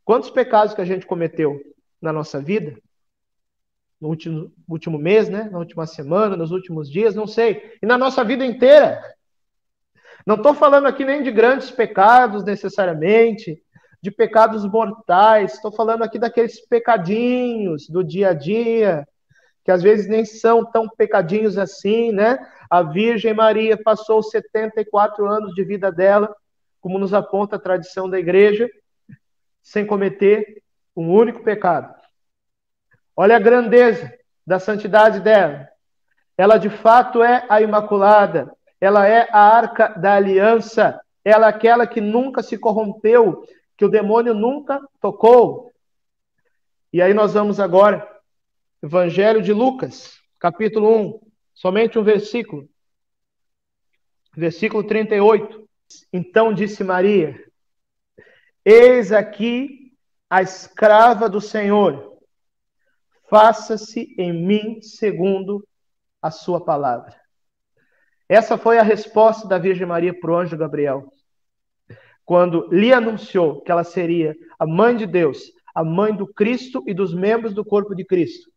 Quantos 0.08 0.30
pecados 0.30 0.72
que 0.72 0.80
a 0.80 0.86
gente 0.86 1.04
cometeu 1.04 1.60
na 2.00 2.14
nossa 2.14 2.40
vida? 2.40 2.74
No 4.00 4.08
último, 4.08 4.50
último 4.66 4.98
mês, 4.98 5.28
né? 5.28 5.50
Na 5.52 5.58
última 5.58 5.86
semana, 5.86 6.34
nos 6.34 6.50
últimos 6.50 6.90
dias, 6.90 7.14
não 7.14 7.26
sei. 7.26 7.76
E 7.82 7.84
na 7.84 7.98
nossa 7.98 8.24
vida 8.24 8.42
inteira. 8.42 9.02
Não 10.26 10.36
estou 10.36 10.54
falando 10.54 10.86
aqui 10.86 11.04
nem 11.04 11.22
de 11.22 11.30
grandes 11.30 11.70
pecados 11.70 12.42
necessariamente, 12.42 13.62
de 14.00 14.10
pecados 14.10 14.64
mortais. 14.64 15.52
Estou 15.52 15.70
falando 15.70 16.02
aqui 16.02 16.18
daqueles 16.18 16.58
pecadinhos 16.58 17.86
do 17.86 18.02
dia 18.02 18.30
a 18.30 18.32
dia, 18.32 19.06
que 19.62 19.70
às 19.70 19.82
vezes 19.82 20.08
nem 20.08 20.24
são 20.24 20.64
tão 20.64 20.88
pecadinhos 20.88 21.58
assim, 21.58 22.12
né? 22.12 22.38
A 22.70 22.82
Virgem 22.82 23.34
Maria 23.34 23.76
passou 23.76 24.22
74 24.22 25.26
anos 25.26 25.54
de 25.54 25.62
vida 25.62 25.92
dela, 25.92 26.34
como 26.80 26.98
nos 26.98 27.12
aponta 27.12 27.56
a 27.56 27.60
tradição 27.60 28.08
da 28.08 28.18
igreja, 28.18 28.70
sem 29.68 29.84
cometer 29.84 30.62
um 30.96 31.12
único 31.12 31.42
pecado. 31.42 31.94
Olha 33.14 33.36
a 33.36 33.38
grandeza 33.38 34.10
da 34.46 34.58
santidade 34.58 35.20
dela. 35.20 35.68
Ela 36.38 36.56
de 36.56 36.70
fato 36.70 37.22
é 37.22 37.44
a 37.50 37.60
Imaculada, 37.60 38.50
ela 38.80 39.06
é 39.06 39.28
a 39.30 39.38
arca 39.38 39.88
da 39.88 40.14
aliança, 40.14 40.98
ela 41.22 41.46
é 41.46 41.50
aquela 41.50 41.86
que 41.86 42.00
nunca 42.00 42.42
se 42.42 42.56
corrompeu, 42.56 43.46
que 43.76 43.84
o 43.84 43.90
demônio 43.90 44.32
nunca 44.32 44.80
tocou. 45.02 45.70
E 46.90 47.02
aí 47.02 47.12
nós 47.12 47.34
vamos 47.34 47.60
agora 47.60 48.08
Evangelho 48.82 49.42
de 49.42 49.52
Lucas, 49.52 50.18
capítulo 50.38 50.96
1, 50.96 51.20
somente 51.52 51.98
um 51.98 52.02
versículo. 52.02 52.66
Versículo 54.34 54.82
38. 54.82 55.68
Então 56.10 56.54
disse 56.54 56.82
Maria: 56.82 57.47
Eis 58.70 59.12
aqui 59.12 59.94
a 60.28 60.42
escrava 60.42 61.26
do 61.26 61.40
Senhor, 61.40 62.18
faça-se 63.30 64.14
em 64.18 64.30
mim 64.30 64.82
segundo 64.82 65.66
a 66.20 66.30
sua 66.30 66.62
palavra. 66.62 67.18
Essa 68.28 68.58
foi 68.58 68.76
a 68.76 68.82
resposta 68.82 69.48
da 69.48 69.56
Virgem 69.56 69.86
Maria 69.86 70.12
para 70.12 70.30
o 70.30 70.36
anjo 70.36 70.54
Gabriel, 70.54 71.10
quando 72.26 72.68
lhe 72.70 72.92
anunciou 72.92 73.62
que 73.62 73.72
ela 73.72 73.84
seria 73.84 74.36
a 74.58 74.66
mãe 74.66 74.94
de 74.94 75.06
Deus, 75.06 75.50
a 75.74 75.82
mãe 75.82 76.14
do 76.14 76.26
Cristo 76.26 76.84
e 76.86 76.92
dos 76.92 77.14
membros 77.14 77.54
do 77.54 77.64
corpo 77.64 77.94
de 77.94 78.04
Cristo. 78.04 78.52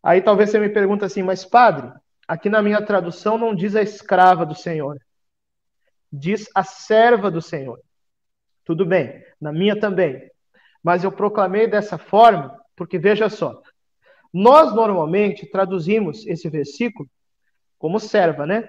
Aí 0.00 0.22
talvez 0.22 0.50
você 0.50 0.60
me 0.60 0.68
pergunte 0.68 1.04
assim, 1.04 1.24
mas 1.24 1.44
padre, 1.44 1.92
aqui 2.28 2.48
na 2.48 2.62
minha 2.62 2.80
tradução 2.80 3.36
não 3.36 3.56
diz 3.56 3.74
a 3.74 3.82
escrava 3.82 4.46
do 4.46 4.54
Senhor, 4.54 4.96
diz 6.12 6.48
a 6.54 6.62
serva 6.62 7.28
do 7.28 7.42
Senhor. 7.42 7.82
Tudo 8.70 8.86
bem, 8.86 9.20
na 9.40 9.52
minha 9.52 9.74
também. 9.74 10.30
Mas 10.80 11.02
eu 11.02 11.10
proclamei 11.10 11.66
dessa 11.66 11.98
forma, 11.98 12.56
porque 12.76 13.00
veja 13.00 13.28
só, 13.28 13.60
nós 14.32 14.72
normalmente 14.72 15.44
traduzimos 15.44 16.24
esse 16.24 16.48
versículo 16.48 17.10
como 17.80 17.98
serva, 17.98 18.46
né? 18.46 18.68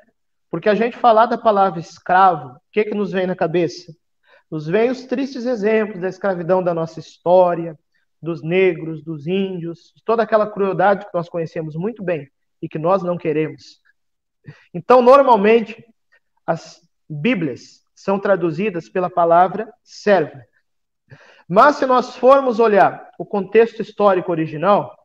Porque 0.50 0.68
a 0.68 0.74
gente 0.74 0.98
falar 0.98 1.28
da 1.28 1.38
palavra 1.38 1.80
escravo, 1.80 2.56
o 2.56 2.60
que, 2.72 2.86
que 2.86 2.96
nos 2.96 3.12
vem 3.12 3.28
na 3.28 3.36
cabeça? 3.36 3.96
Nos 4.50 4.66
vem 4.66 4.90
os 4.90 5.06
tristes 5.06 5.46
exemplos 5.46 6.02
da 6.02 6.10
escravidão 6.10 6.64
da 6.64 6.74
nossa 6.74 7.00
história, 7.00 7.78
dos 8.20 8.42
negros, 8.42 9.04
dos 9.04 9.28
índios, 9.28 9.94
toda 10.04 10.24
aquela 10.24 10.50
crueldade 10.50 11.06
que 11.06 11.14
nós 11.14 11.30
conhecemos 11.30 11.76
muito 11.76 12.02
bem 12.02 12.28
e 12.60 12.68
que 12.68 12.80
nós 12.80 13.04
não 13.04 13.20
queremos. 13.20 13.80
Então, 14.74 15.00
normalmente, 15.00 15.86
as 16.48 16.82
Bíblias 17.08 17.81
são 18.04 18.20
traduzidas 18.20 18.90
pela 18.90 19.10
palavra 19.10 19.72
serva. 19.84 20.44
Mas 21.48 21.78
se 21.78 21.86
nós 21.86 22.16
formos 22.16 22.60
olhar 22.60 23.10
o 23.18 23.26
contexto 23.26 23.82
histórico 23.82 24.32
original, 24.32 24.96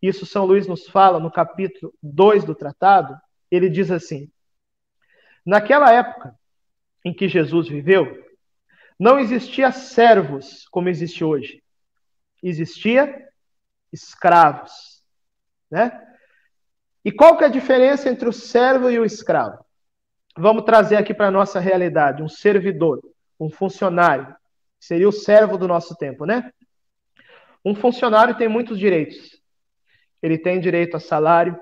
isso 0.00 0.24
São 0.24 0.44
Luís 0.44 0.66
nos 0.66 0.88
fala 0.88 1.18
no 1.18 1.30
capítulo 1.30 1.92
2 2.02 2.44
do 2.44 2.54
tratado, 2.54 3.16
ele 3.50 3.68
diz 3.68 3.90
assim: 3.90 4.30
Naquela 5.44 5.92
época 5.92 6.34
em 7.04 7.12
que 7.12 7.28
Jesus 7.28 7.68
viveu, 7.68 8.24
não 8.98 9.18
existia 9.18 9.70
servos 9.70 10.66
como 10.68 10.88
existe 10.88 11.22
hoje 11.22 11.64
existia 12.44 13.26
escravos, 13.90 15.02
né? 15.70 16.00
E 17.02 17.10
qual 17.10 17.36
que 17.36 17.44
é 17.44 17.46
a 17.46 17.50
diferença 17.50 18.08
entre 18.08 18.28
o 18.28 18.32
servo 18.32 18.90
e 18.90 18.98
o 18.98 19.04
escravo? 19.04 19.63
Vamos 20.36 20.64
trazer 20.64 20.96
aqui 20.96 21.14
para 21.14 21.28
a 21.28 21.30
nossa 21.30 21.60
realidade, 21.60 22.22
um 22.22 22.28
servidor, 22.28 23.00
um 23.38 23.48
funcionário, 23.48 24.34
seria 24.80 25.08
o 25.08 25.12
servo 25.12 25.56
do 25.56 25.68
nosso 25.68 25.94
tempo, 25.96 26.26
né? 26.26 26.50
Um 27.64 27.74
funcionário 27.74 28.36
tem 28.36 28.48
muitos 28.48 28.78
direitos. 28.78 29.40
Ele 30.20 30.36
tem 30.36 30.60
direito 30.60 30.96
a 30.96 31.00
salário, 31.00 31.58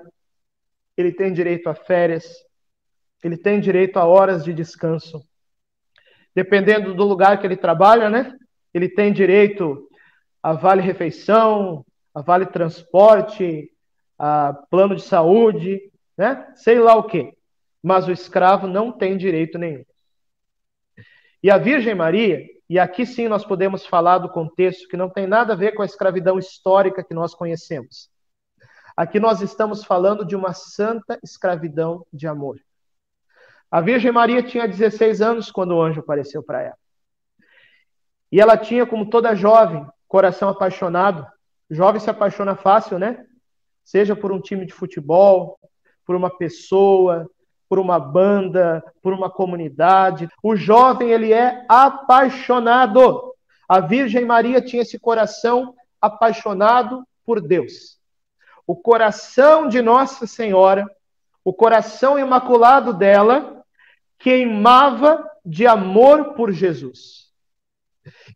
ele 0.97 1.11
tem 1.11 1.31
direito 1.31 1.69
a 1.69 1.75
férias, 1.75 2.25
ele 3.23 3.37
tem 3.37 3.59
direito 3.59 3.97
a 3.97 4.05
horas 4.05 4.43
de 4.43 4.53
descanso. 4.53 5.23
Dependendo 6.35 6.93
do 6.93 7.03
lugar 7.03 7.39
que 7.39 7.45
ele 7.47 7.55
trabalha, 7.55 8.09
né? 8.09 8.35
Ele 8.73 8.89
tem 8.89 9.13
direito 9.13 9.87
a 10.41 10.53
Vale 10.53 10.81
Refeição, 10.81 11.85
a 12.13 12.21
Vale 12.21 12.47
Transporte, 12.47 13.71
a 14.17 14.53
Plano 14.69 14.95
de 14.95 15.03
Saúde, 15.03 15.79
né? 16.17 16.51
sei 16.55 16.79
lá 16.79 16.95
o 16.95 17.03
quê. 17.03 17.33
Mas 17.83 18.07
o 18.07 18.11
escravo 18.11 18.65
não 18.65 18.91
tem 18.91 19.17
direito 19.17 19.57
nenhum. 19.57 19.83
E 21.43 21.51
a 21.51 21.57
Virgem 21.57 21.93
Maria, 21.93 22.41
e 22.69 22.79
aqui 22.79 23.05
sim 23.05 23.27
nós 23.27 23.45
podemos 23.45 23.85
falar 23.85 24.19
do 24.19 24.29
contexto 24.29 24.87
que 24.87 24.95
não 24.95 25.09
tem 25.09 25.27
nada 25.27 25.51
a 25.51 25.55
ver 25.57 25.73
com 25.73 25.81
a 25.81 25.85
escravidão 25.85 26.39
histórica 26.39 27.03
que 27.03 27.13
nós 27.13 27.35
conhecemos. 27.35 28.09
Aqui 28.95 29.19
nós 29.19 29.41
estamos 29.41 29.83
falando 29.83 30.23
de 30.23 30.35
uma 30.35 30.53
santa 30.53 31.19
escravidão 31.21 32.05
de 32.13 32.27
amor. 32.27 32.57
A 33.69 33.81
Virgem 33.81 34.11
Maria 34.11 34.41
tinha 34.41 34.67
16 34.67 35.21
anos 35.21 35.51
quando 35.51 35.71
o 35.71 35.81
anjo 35.81 35.99
apareceu 35.99 36.41
para 36.43 36.61
ela. 36.61 36.77
E 38.31 38.39
ela 38.39 38.55
tinha, 38.55 38.85
como 38.85 39.09
toda 39.09 39.35
jovem, 39.35 39.85
coração 40.07 40.47
apaixonado. 40.47 41.27
Jovem 41.69 41.99
se 41.99 42.09
apaixona 42.09 42.55
fácil, 42.55 42.99
né? 42.99 43.25
Seja 43.83 44.15
por 44.15 44.31
um 44.31 44.39
time 44.39 44.65
de 44.65 44.73
futebol, 44.73 45.59
por 46.05 46.15
uma 46.15 46.29
pessoa, 46.37 47.29
por 47.73 47.79
uma 47.79 47.99
banda, 47.99 48.83
por 49.01 49.13
uma 49.13 49.31
comunidade. 49.31 50.29
O 50.43 50.55
jovem, 50.55 51.09
ele 51.09 51.33
é 51.33 51.65
apaixonado. 51.67 53.33
A 53.67 53.79
Virgem 53.79 54.25
Maria 54.25 54.61
tinha 54.61 54.83
esse 54.83 54.99
coração 54.99 55.73
apaixonado 55.99 57.03
por 57.25 57.41
Deus. 57.41 57.97
O 58.67 58.75
coração 58.75 59.67
de 59.67 59.81
Nossa 59.81 60.27
Senhora, 60.27 60.85
o 61.43 61.51
coração 61.51 62.19
imaculado 62.19 62.93
dela, 62.93 63.65
queimava 64.19 65.27
de 65.43 65.65
amor 65.65 66.35
por 66.35 66.51
Jesus. 66.51 67.31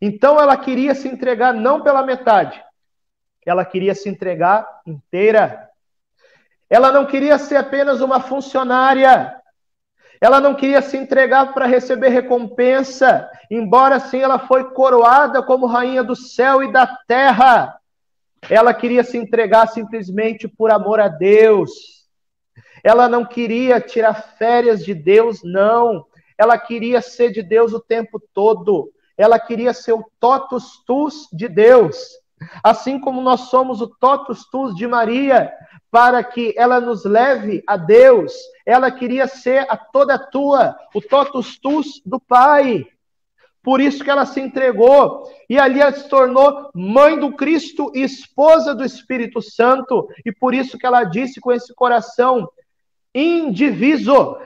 Então 0.01 0.39
ela 0.39 0.57
queria 0.57 0.95
se 0.95 1.07
entregar 1.07 1.53
não 1.53 1.83
pela 1.83 2.01
metade, 2.01 2.59
ela 3.45 3.63
queria 3.63 3.93
se 3.93 4.09
entregar 4.09 4.67
inteira. 4.83 5.66
Ela 6.69 6.91
não 6.91 7.05
queria 7.05 7.37
ser 7.37 7.55
apenas 7.55 8.01
uma 8.01 8.19
funcionária. 8.19 9.33
Ela 10.19 10.41
não 10.41 10.55
queria 10.55 10.81
se 10.81 10.97
entregar 10.97 11.53
para 11.53 11.65
receber 11.65 12.09
recompensa, 12.09 13.29
embora 13.51 13.97
assim 13.97 14.19
ela 14.19 14.39
foi 14.39 14.71
coroada 14.71 15.43
como 15.43 15.67
rainha 15.67 16.03
do 16.03 16.15
céu 16.15 16.63
e 16.63 16.71
da 16.71 16.87
terra. 17.07 17.79
Ela 18.49 18.73
queria 18.73 19.03
se 19.03 19.17
entregar 19.17 19.67
simplesmente 19.67 20.47
por 20.47 20.71
amor 20.71 20.99
a 20.99 21.07
Deus. 21.07 21.71
Ela 22.83 23.07
não 23.07 23.25
queria 23.25 23.79
tirar 23.79 24.13
férias 24.37 24.83
de 24.83 24.93
Deus, 24.93 25.41
não. 25.43 26.05
Ela 26.37 26.57
queria 26.57 27.01
ser 27.01 27.31
de 27.31 27.43
Deus 27.43 27.73
o 27.73 27.79
tempo 27.79 28.19
todo. 28.33 28.91
Ela 29.17 29.39
queria 29.39 29.73
ser 29.73 29.93
o 29.93 30.05
totus 30.19 30.83
tus 30.85 31.27
de 31.33 31.47
Deus. 31.47 31.97
Assim 32.63 32.99
como 32.99 33.21
nós 33.21 33.49
somos 33.49 33.81
o 33.81 33.87
totus 33.87 34.45
tus 34.49 34.75
de 34.75 34.87
Maria, 34.87 35.51
para 35.89 36.23
que 36.23 36.53
ela 36.57 36.79
nos 36.79 37.05
leve 37.05 37.63
a 37.65 37.77
Deus, 37.77 38.33
ela 38.65 38.91
queria 38.91 39.27
ser 39.27 39.65
a 39.69 39.77
toda 39.77 40.19
tua, 40.19 40.77
o 40.93 41.01
totus 41.01 41.57
tus 41.57 42.01
do 42.05 42.19
Pai. 42.19 42.85
Por 43.63 43.81
isso 43.81 44.03
que 44.03 44.09
ela 44.09 44.25
se 44.25 44.39
entregou 44.39 45.29
e 45.49 45.59
ali 45.59 45.81
ela 45.81 45.91
se 45.91 46.07
tornou 46.07 46.69
mãe 46.73 47.19
do 47.19 47.33
Cristo 47.33 47.91
e 47.93 48.01
esposa 48.01 48.73
do 48.73 48.83
Espírito 48.83 49.41
Santo, 49.41 50.07
e 50.25 50.31
por 50.31 50.53
isso 50.53 50.77
que 50.77 50.85
ela 50.85 51.03
disse 51.03 51.41
com 51.41 51.51
esse 51.51 51.73
coração 51.73 52.49
indiviso: 53.13 54.37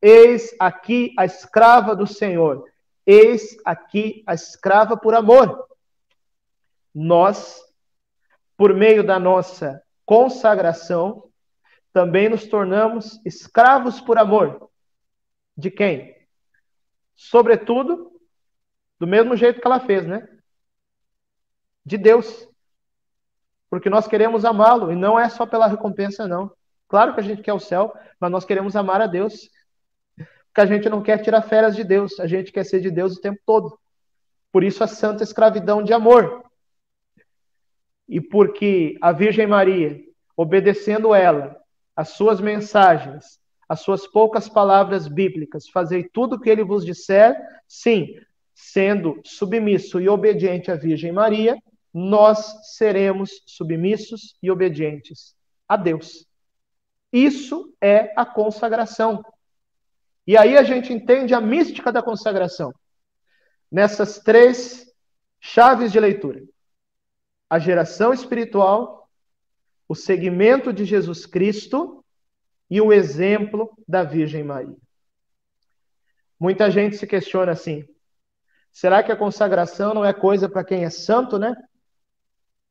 Eis 0.00 0.54
aqui 0.58 1.12
a 1.18 1.24
escrava 1.24 1.94
do 1.94 2.06
Senhor, 2.06 2.64
eis 3.04 3.56
aqui 3.64 4.22
a 4.26 4.34
escrava 4.34 4.96
por 4.96 5.14
amor. 5.14 5.66
Nós, 6.98 7.62
por 8.56 8.72
meio 8.72 9.04
da 9.04 9.20
nossa 9.20 9.82
consagração, 10.06 11.30
também 11.92 12.26
nos 12.26 12.46
tornamos 12.46 13.20
escravos 13.22 14.00
por 14.00 14.16
amor. 14.16 14.70
De 15.54 15.70
quem? 15.70 16.16
Sobretudo, 17.14 18.18
do 18.98 19.06
mesmo 19.06 19.36
jeito 19.36 19.60
que 19.60 19.66
ela 19.66 19.78
fez, 19.78 20.06
né? 20.06 20.26
De 21.84 21.98
Deus. 21.98 22.48
Porque 23.68 23.90
nós 23.90 24.08
queremos 24.08 24.46
amá-lo, 24.46 24.90
e 24.90 24.96
não 24.96 25.20
é 25.20 25.28
só 25.28 25.44
pela 25.44 25.66
recompensa, 25.66 26.26
não. 26.26 26.50
Claro 26.88 27.12
que 27.12 27.20
a 27.20 27.22
gente 27.22 27.42
quer 27.42 27.52
o 27.52 27.60
céu, 27.60 27.94
mas 28.18 28.30
nós 28.30 28.46
queremos 28.46 28.74
amar 28.74 29.02
a 29.02 29.06
Deus. 29.06 29.50
Porque 30.46 30.62
a 30.62 30.66
gente 30.66 30.88
não 30.88 31.02
quer 31.02 31.18
tirar 31.18 31.42
férias 31.42 31.76
de 31.76 31.84
Deus, 31.84 32.18
a 32.18 32.26
gente 32.26 32.50
quer 32.50 32.64
ser 32.64 32.80
de 32.80 32.90
Deus 32.90 33.18
o 33.18 33.20
tempo 33.20 33.38
todo. 33.44 33.78
Por 34.50 34.64
isso 34.64 34.82
a 34.82 34.86
santa 34.86 35.22
escravidão 35.22 35.82
de 35.82 35.92
amor. 35.92 36.45
E 38.08 38.20
porque 38.20 38.96
a 39.00 39.12
Virgem 39.12 39.46
Maria, 39.46 40.00
obedecendo 40.36 41.14
ela, 41.14 41.56
as 41.94 42.10
suas 42.10 42.40
mensagens, 42.40 43.40
as 43.68 43.80
suas 43.80 44.06
poucas 44.06 44.48
palavras 44.48 45.08
bíblicas, 45.08 45.68
fazei 45.68 46.04
tudo 46.04 46.36
o 46.36 46.40
que 46.40 46.48
ele 46.48 46.62
vos 46.62 46.84
disser, 46.84 47.36
sim, 47.66 48.14
sendo 48.54 49.20
submisso 49.24 50.00
e 50.00 50.08
obediente 50.08 50.70
à 50.70 50.76
Virgem 50.76 51.12
Maria, 51.12 51.58
nós 51.92 52.76
seremos 52.76 53.42
submissos 53.46 54.36
e 54.42 54.50
obedientes 54.50 55.34
a 55.68 55.76
Deus. 55.76 56.26
Isso 57.12 57.74
é 57.80 58.12
a 58.16 58.24
consagração. 58.24 59.24
E 60.26 60.36
aí 60.36 60.56
a 60.56 60.62
gente 60.62 60.92
entende 60.92 61.32
a 61.34 61.40
mística 61.40 61.90
da 61.90 62.02
consagração. 62.02 62.74
Nessas 63.70 64.18
três 64.18 64.86
chaves 65.40 65.90
de 65.90 65.98
leitura: 65.98 66.42
a 67.48 67.58
geração 67.58 68.12
espiritual, 68.12 69.08
o 69.88 69.94
segmento 69.94 70.72
de 70.72 70.84
Jesus 70.84 71.26
Cristo 71.26 72.04
e 72.68 72.80
o 72.80 72.92
exemplo 72.92 73.72
da 73.86 74.02
Virgem 74.02 74.42
Maria. 74.42 74.76
Muita 76.38 76.70
gente 76.70 76.96
se 76.96 77.06
questiona 77.06 77.52
assim: 77.52 77.84
será 78.72 79.02
que 79.02 79.12
a 79.12 79.16
consagração 79.16 79.94
não 79.94 80.04
é 80.04 80.12
coisa 80.12 80.48
para 80.48 80.64
quem 80.64 80.84
é 80.84 80.90
santo, 80.90 81.38
né? 81.38 81.54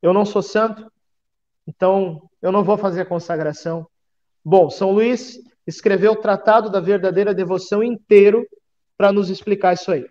Eu 0.02 0.12
não 0.12 0.24
sou 0.24 0.42
santo, 0.42 0.90
então 1.66 2.30
eu 2.40 2.52
não 2.52 2.62
vou 2.62 2.76
fazer 2.76 3.00
a 3.00 3.06
consagração. 3.06 3.88
Bom, 4.44 4.70
São 4.70 4.92
Luís 4.92 5.38
escreveu 5.66 6.12
o 6.12 6.20
Tratado 6.20 6.70
da 6.70 6.78
Verdadeira 6.78 7.34
Devoção 7.34 7.82
inteiro 7.82 8.46
para 8.96 9.12
nos 9.12 9.30
explicar 9.30 9.72
isso 9.74 9.90
aí. 9.90 10.08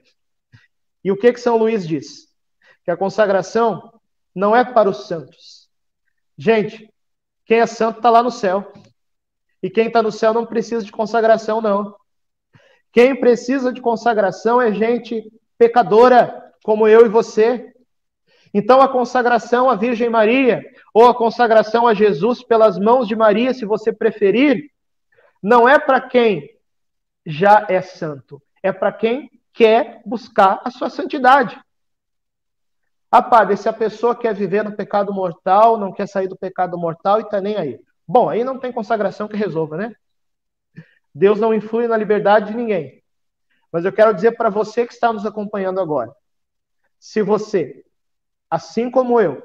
E 1.04 1.12
o 1.12 1.17
que 1.17 1.32
que 1.32 1.39
São 1.39 1.56
Luís 1.56 1.88
diz? 1.88 2.28
Que 2.84 2.91
a 2.91 2.97
consagração 2.97 3.94
não 4.35 4.55
é 4.55 4.65
para 4.65 4.89
os 4.89 5.07
santos. 5.07 5.69
Gente, 6.37 6.93
quem 7.45 7.59
é 7.59 7.65
santo 7.65 7.97
está 7.97 8.09
lá 8.09 8.21
no 8.21 8.31
céu. 8.31 8.73
E 9.63 9.69
quem 9.69 9.87
está 9.87 10.03
no 10.03 10.11
céu 10.11 10.33
não 10.33 10.45
precisa 10.45 10.83
de 10.83 10.91
consagração, 10.91 11.61
não. 11.61 11.95
Quem 12.91 13.19
precisa 13.19 13.71
de 13.71 13.81
consagração 13.81 14.61
é 14.61 14.73
gente 14.73 15.31
pecadora, 15.57 16.53
como 16.63 16.87
eu 16.87 17.05
e 17.05 17.09
você. 17.09 17.73
Então, 18.53 18.81
a 18.81 18.87
consagração 18.87 19.69
à 19.69 19.75
Virgem 19.75 20.09
Maria 20.09 20.63
ou 20.93 21.07
a 21.07 21.15
consagração 21.15 21.87
a 21.87 21.93
Jesus 21.93 22.43
pelas 22.43 22.77
mãos 22.77 23.07
de 23.07 23.15
Maria, 23.15 23.53
se 23.53 23.65
você 23.65 23.91
preferir, 23.91 24.71
não 25.41 25.67
é 25.67 25.77
para 25.77 26.01
quem 26.01 26.49
já 27.25 27.65
é 27.69 27.81
santo, 27.81 28.41
é 28.61 28.71
para 28.71 28.91
quem 28.91 29.29
quer 29.53 30.01
buscar 30.05 30.61
a 30.63 30.69
sua 30.69 30.89
santidade. 30.89 31.59
Ah, 33.17 33.21
padre, 33.21 33.56
se 33.56 33.69
a 33.69 33.71
pessoa 33.71 34.13
quer 34.13 34.36
viver 34.36 34.62
no 34.62 34.75
pecado 34.75 35.13
mortal, 35.13 35.78
não 35.78 35.93
quer 35.93 36.06
sair 36.06 36.28
do 36.28 36.36
pecado 36.36 36.78
mortal 36.78 37.17
e 37.17 37.23
está 37.23 37.39
nem 37.39 37.56
aí. 37.56 37.80
Bom, 38.06 38.28
aí 38.28 38.43
não 38.43 38.60
tem 38.60 38.73
consagração 38.73 39.25
que 39.25 39.38
resolva, 39.38 39.78
né? 39.78 39.95
Deus 41.13 41.39
não 41.39 41.54
influi 41.54 41.88
na 41.88 41.95
liberdade 41.95 42.47
de 42.47 42.58
ninguém. 42.58 43.01
Mas 43.71 43.86
eu 43.86 43.93
quero 43.93 44.13
dizer 44.13 44.34
para 44.34 44.49
você 44.49 44.86
que 44.86 44.91
está 44.91 45.13
nos 45.13 45.25
acompanhando 45.25 45.80
agora: 45.80 46.13
se 46.99 47.21
você, 47.21 47.86
assim 48.49 48.91
como 48.91 49.17
eu, 49.21 49.41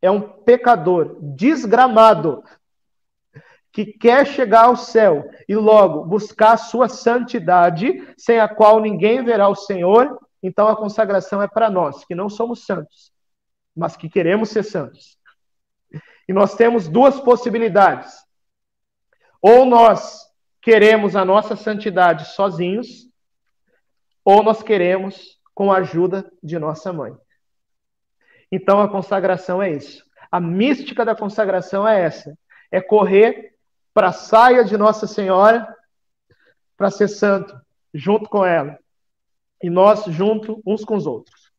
é 0.00 0.10
um 0.10 0.22
pecador 0.22 1.18
desgramado 1.20 2.42
que 3.70 3.84
quer 3.84 4.26
chegar 4.26 4.64
ao 4.68 4.76
céu 4.76 5.30
e 5.46 5.54
logo 5.54 6.06
buscar 6.06 6.52
a 6.52 6.56
sua 6.56 6.88
santidade, 6.88 8.10
sem 8.16 8.40
a 8.40 8.48
qual 8.48 8.80
ninguém 8.80 9.22
verá 9.22 9.50
o 9.50 9.54
Senhor, 9.54 10.18
então 10.42 10.66
a 10.68 10.76
consagração 10.76 11.40
é 11.40 11.46
para 11.46 11.70
nós, 11.70 12.04
que 12.04 12.14
não 12.14 12.28
somos 12.28 12.64
santos, 12.64 13.12
mas 13.76 13.96
que 13.96 14.08
queremos 14.08 14.50
ser 14.50 14.64
santos. 14.64 15.18
E 16.28 16.32
nós 16.32 16.54
temos 16.54 16.88
duas 16.88 17.20
possibilidades. 17.20 18.12
Ou 19.40 19.64
nós 19.64 20.26
queremos 20.60 21.16
a 21.16 21.24
nossa 21.24 21.56
santidade 21.56 22.34
sozinhos, 22.34 23.08
ou 24.24 24.42
nós 24.42 24.62
queremos 24.62 25.40
com 25.54 25.72
a 25.72 25.78
ajuda 25.78 26.30
de 26.42 26.58
nossa 26.58 26.92
mãe. 26.92 27.16
Então 28.50 28.80
a 28.80 28.88
consagração 28.88 29.62
é 29.62 29.70
isso. 29.70 30.04
A 30.30 30.40
mística 30.40 31.04
da 31.04 31.14
consagração 31.14 31.86
é 31.86 32.02
essa: 32.02 32.36
é 32.70 32.80
correr 32.80 33.54
para 33.92 34.08
a 34.08 34.12
saia 34.12 34.64
de 34.64 34.76
Nossa 34.76 35.06
Senhora 35.06 35.76
para 36.76 36.90
ser 36.90 37.08
santo, 37.08 37.54
junto 37.92 38.28
com 38.28 38.44
ela. 38.44 38.78
E 39.62 39.70
nós 39.70 40.04
junto 40.06 40.60
uns 40.66 40.84
com 40.84 40.96
os 40.96 41.06
outros. 41.06 41.52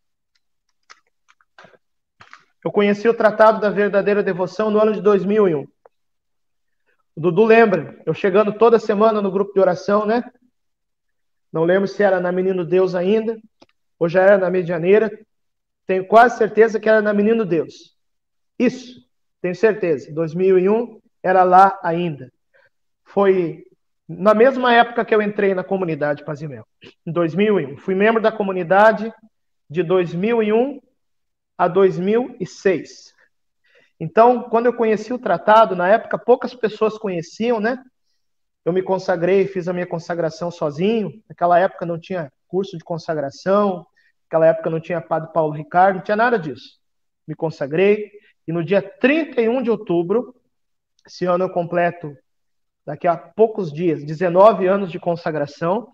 Eu 2.64 2.72
conheci 2.72 3.08
o 3.10 3.14
Tratado 3.14 3.60
da 3.60 3.70
Verdadeira 3.70 4.24
Devoção 4.24 4.72
no 4.72 4.80
ano 4.80 4.94
de 4.94 5.02
2001. 5.02 5.68
O 7.16 7.22
Dudu 7.22 7.44
lembra, 7.44 8.02
eu 8.06 8.14
chegando 8.14 8.58
toda 8.58 8.80
semana 8.80 9.22
no 9.22 9.32
grupo 9.32 9.54
de 9.54 9.60
oração, 9.60 10.06
né? 10.06 10.24
Não 11.52 11.64
lembro 11.64 11.88
se 11.88 12.02
era 12.02 12.20
na 12.20 12.32
Menino 12.32 12.66
Deus 12.66 12.96
ainda, 12.96 13.38
ou 14.00 14.10
já 14.10 14.22
era 14.22 14.38
na 14.38 14.50
Medianeira. 14.50 15.12
Tenho 15.86 16.08
quase 16.08 16.38
certeza 16.38 16.80
que 16.80 16.90
era 16.90 17.02
na 17.02 17.14
Menino 17.14 17.46
Deus. 17.46 17.96
Isso, 18.58 19.08
tenho 19.42 19.56
certeza. 19.56 20.12
2001 20.14 21.00
era 21.22 21.44
lá 21.44 21.78
ainda. 21.84 22.32
Foi 23.04 23.64
na 24.08 24.34
mesma 24.34 24.74
época 24.74 25.06
que 25.06 25.14
eu 25.14 25.22
entrei 25.22 25.54
na 25.54 25.64
comunidade 25.64 26.24
Pazimel, 26.24 26.66
em 27.06 27.12
2001. 27.12 27.78
Fui 27.78 27.96
membro 27.96 28.22
da 28.22 28.32
comunidade 28.32 29.12
de 29.70 29.84
2001 29.84 30.82
a 31.58 31.68
2006. 31.68 33.14
Então, 34.00 34.44
quando 34.44 34.66
eu 34.66 34.74
conheci 34.74 35.14
o 35.14 35.20
tratado, 35.20 35.76
na 35.76 35.88
época 35.88 36.18
poucas 36.18 36.54
pessoas 36.54 36.98
conheciam, 36.98 37.60
né? 37.60 37.82
Eu 38.66 38.74
me 38.74 38.82
consagrei, 38.82 39.48
fiz 39.48 39.68
a 39.68 39.74
minha 39.74 39.88
consagração 39.88 40.50
sozinho. 40.52 41.22
Naquela 41.28 41.60
época 41.60 41.86
não 41.86 42.00
tinha 42.00 42.32
curso 42.48 42.78
de 42.78 42.84
consagração, 42.84 43.86
Naquela 44.34 44.48
época 44.48 44.70
não 44.72 44.80
tinha 44.80 45.00
Padre 45.00 45.32
Paulo 45.32 45.54
Ricardo, 45.54 45.98
não 45.98 46.04
tinha 46.04 46.18
nada 46.18 46.40
disso. 46.40 46.80
Me 47.28 47.36
consagrei 47.36 48.12
e 48.48 48.52
no 48.52 48.64
dia 48.64 48.82
31 48.82 49.62
de 49.62 49.70
outubro, 49.70 50.36
esse 51.06 51.24
ano 51.26 51.44
eu 51.44 51.52
completo, 51.52 52.18
daqui 52.86 53.08
a 53.08 53.16
poucos 53.16 53.72
dias, 53.72 54.04
19 54.04 54.68
anos 54.68 54.92
de 54.92 55.00
consagração. 55.00 55.92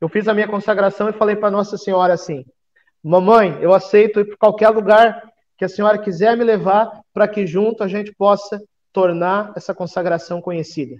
Eu 0.00 0.08
fiz 0.08 0.26
a 0.28 0.34
minha 0.34 0.48
consagração 0.48 1.08
e 1.08 1.12
falei 1.12 1.36
para 1.36 1.50
Nossa 1.50 1.76
Senhora 1.76 2.14
assim: 2.14 2.44
Mamãe, 3.02 3.58
eu 3.60 3.72
aceito 3.72 4.20
ir 4.20 4.24
para 4.26 4.36
qualquer 4.36 4.70
lugar 4.70 5.30
que 5.56 5.64
a 5.64 5.68
senhora 5.68 5.98
quiser 5.98 6.36
me 6.36 6.44
levar 6.44 7.02
para 7.12 7.28
que 7.28 7.46
junto 7.46 7.84
a 7.84 7.88
gente 7.88 8.14
possa 8.14 8.60
tornar 8.92 9.52
essa 9.56 9.74
consagração 9.74 10.40
conhecida. 10.40 10.96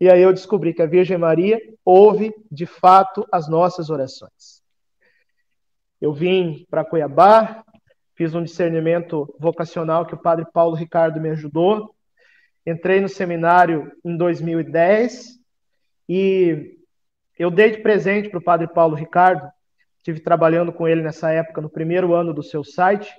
E 0.00 0.10
aí 0.10 0.22
eu 0.22 0.32
descobri 0.32 0.74
que 0.74 0.82
a 0.82 0.86
Virgem 0.86 1.18
Maria 1.18 1.60
ouve 1.84 2.34
de 2.50 2.66
fato 2.66 3.26
as 3.30 3.48
nossas 3.48 3.90
orações. 3.90 4.62
Eu 6.00 6.12
vim 6.12 6.66
para 6.68 6.84
Cuiabá, 6.84 7.64
fiz 8.14 8.34
um 8.34 8.42
discernimento 8.42 9.32
vocacional 9.38 10.04
que 10.04 10.14
o 10.14 10.20
padre 10.20 10.44
Paulo 10.52 10.74
Ricardo 10.74 11.20
me 11.20 11.30
ajudou. 11.30 11.91
Entrei 12.66 13.00
no 13.00 13.08
seminário 13.08 13.90
em 14.04 14.16
2010 14.16 15.38
e 16.08 16.78
eu 17.38 17.50
dei 17.50 17.72
de 17.72 17.78
presente 17.78 18.28
para 18.28 18.38
o 18.38 18.42
padre 18.42 18.68
Paulo 18.68 18.94
Ricardo, 18.94 19.50
estive 19.96 20.20
trabalhando 20.20 20.72
com 20.72 20.86
ele 20.86 21.02
nessa 21.02 21.30
época, 21.30 21.60
no 21.60 21.68
primeiro 21.68 22.14
ano 22.14 22.32
do 22.32 22.42
seu 22.42 22.62
site. 22.62 23.12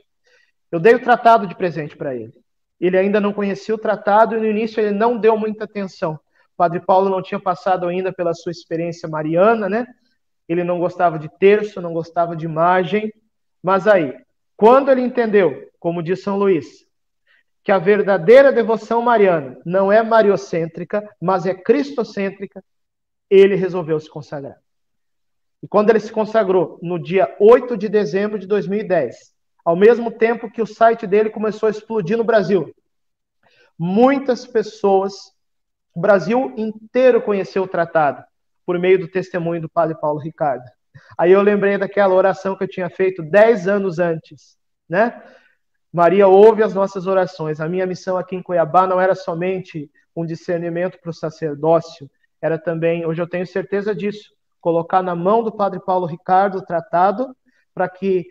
Eu 0.72 0.80
dei 0.80 0.96
o 0.96 1.02
tratado 1.02 1.46
de 1.46 1.56
presente 1.56 1.96
para 1.98 2.16
ele. 2.16 2.34
Ele 2.80 2.98
ainda 2.98 3.20
não 3.20 3.34
conhecia 3.34 3.76
o 3.76 3.78
tratado 3.78 4.36
e 4.36 4.40
no 4.40 4.46
início 4.46 4.80
ele 4.80 4.92
não 4.92 5.18
deu 5.18 5.38
muita 5.38 5.66
atenção. 5.66 6.14
O 6.14 6.58
padre 6.58 6.80
Paulo 6.80 7.10
não 7.10 7.22
tinha 7.22 7.40
passado 7.40 7.88
ainda 7.88 8.14
pela 8.14 8.34
sua 8.34 8.52
experiência 8.52 9.10
mariana, 9.10 9.68
né? 9.68 9.86
Ele 10.48 10.64
não 10.64 10.80
gostava 10.80 11.18
de 11.18 11.30
terço, 11.38 11.82
não 11.82 11.94
gostava 11.94 12.36
de 12.36 12.46
imagem. 12.46 13.12
Mas 13.62 13.88
aí, 13.88 14.14
quando 14.56 14.92
ele 14.92 15.02
entendeu, 15.02 15.70
como 15.80 16.04
diz 16.04 16.22
São 16.22 16.38
Luís, 16.38 16.83
que 17.64 17.72
a 17.72 17.80
verdadeira 17.80 18.52
devoção 18.52 19.02
mariana 19.02 19.58
não 19.66 19.92
é 19.92 20.04
mariocêntrica, 20.04 21.08
mas 21.22 21.46
é 21.46 21.54
cristocêntrica, 21.54 22.64
ele 23.30 23.56
resolveu 23.56 24.00
se 24.00 24.10
consagrar. 24.10 24.58
E 25.62 25.68
quando 25.68 25.90
ele 25.90 26.00
se 26.02 26.12
consagrou, 26.12 26.78
no 26.82 27.00
dia 27.00 27.34
8 27.40 27.78
de 27.78 27.88
dezembro 27.88 28.38
de 28.38 28.46
2010, 28.46 29.34
ao 29.64 29.78
mesmo 29.78 30.12
tempo 30.12 30.52
que 30.52 30.62
o 30.62 30.68
site 30.68 31.08
dele 31.08 31.30
começou 31.30 31.68
a 31.68 31.72
explodir 31.72 32.18
no 32.18 32.24
Brasil, 32.24 32.76
muitas 33.80 34.46
pessoas, 34.46 35.14
o 35.96 36.02
Brasil 36.02 36.54
inteiro 36.58 37.22
conheceu 37.22 37.64
o 37.64 37.68
tratado 37.68 38.22
por 38.66 38.78
meio 38.78 39.00
do 39.00 39.08
testemunho 39.08 39.62
do 39.62 39.70
padre 39.70 39.98
Paulo 40.00 40.20
Ricardo. 40.20 40.66
Aí 41.18 41.32
eu 41.32 41.42
lembrei 41.42 41.78
daquela 41.78 42.14
oração 42.14 42.58
que 42.58 42.66
eu 42.66 42.68
tinha 42.68 42.90
feito 42.90 43.24
dez 43.24 43.68
anos 43.68 44.00
antes, 44.00 44.58
né? 44.88 45.24
Maria 45.94 46.28
ouve 46.28 46.64
as 46.64 46.74
nossas 46.74 47.06
orações. 47.06 47.62
A 47.62 47.70
minha 47.70 47.86
missão 47.86 48.18
aqui 48.18 48.36
em 48.36 48.42
Cuiabá 48.42 48.88
não 48.88 49.00
era 49.00 49.14
somente 49.14 49.92
um 50.16 50.26
discernimento 50.26 51.00
para 51.00 51.12
o 51.12 51.14
sacerdócio, 51.14 52.10
era 52.42 52.58
também, 52.58 53.06
hoje 53.06 53.22
eu 53.22 53.30
tenho 53.30 53.46
certeza 53.46 53.94
disso, 53.94 54.32
colocar 54.60 55.04
na 55.04 55.16
mão 55.16 55.44
do 55.44 55.52
Padre 55.52 55.80
Paulo 55.80 56.08
Ricardo 56.08 56.58
o 56.58 56.66
tratado 56.66 57.36
para 57.74 57.88
que 57.88 58.26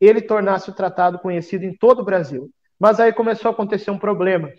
ele 0.00 0.20
tornasse 0.20 0.70
o 0.70 0.74
tratado 0.74 1.18
conhecido 1.18 1.64
em 1.64 1.74
todo 1.74 2.00
o 2.00 2.04
Brasil. 2.04 2.50
Mas 2.78 3.00
aí 3.00 3.12
começou 3.12 3.48
a 3.48 3.52
acontecer 3.52 3.90
um 3.90 3.98
problema. 3.98 4.50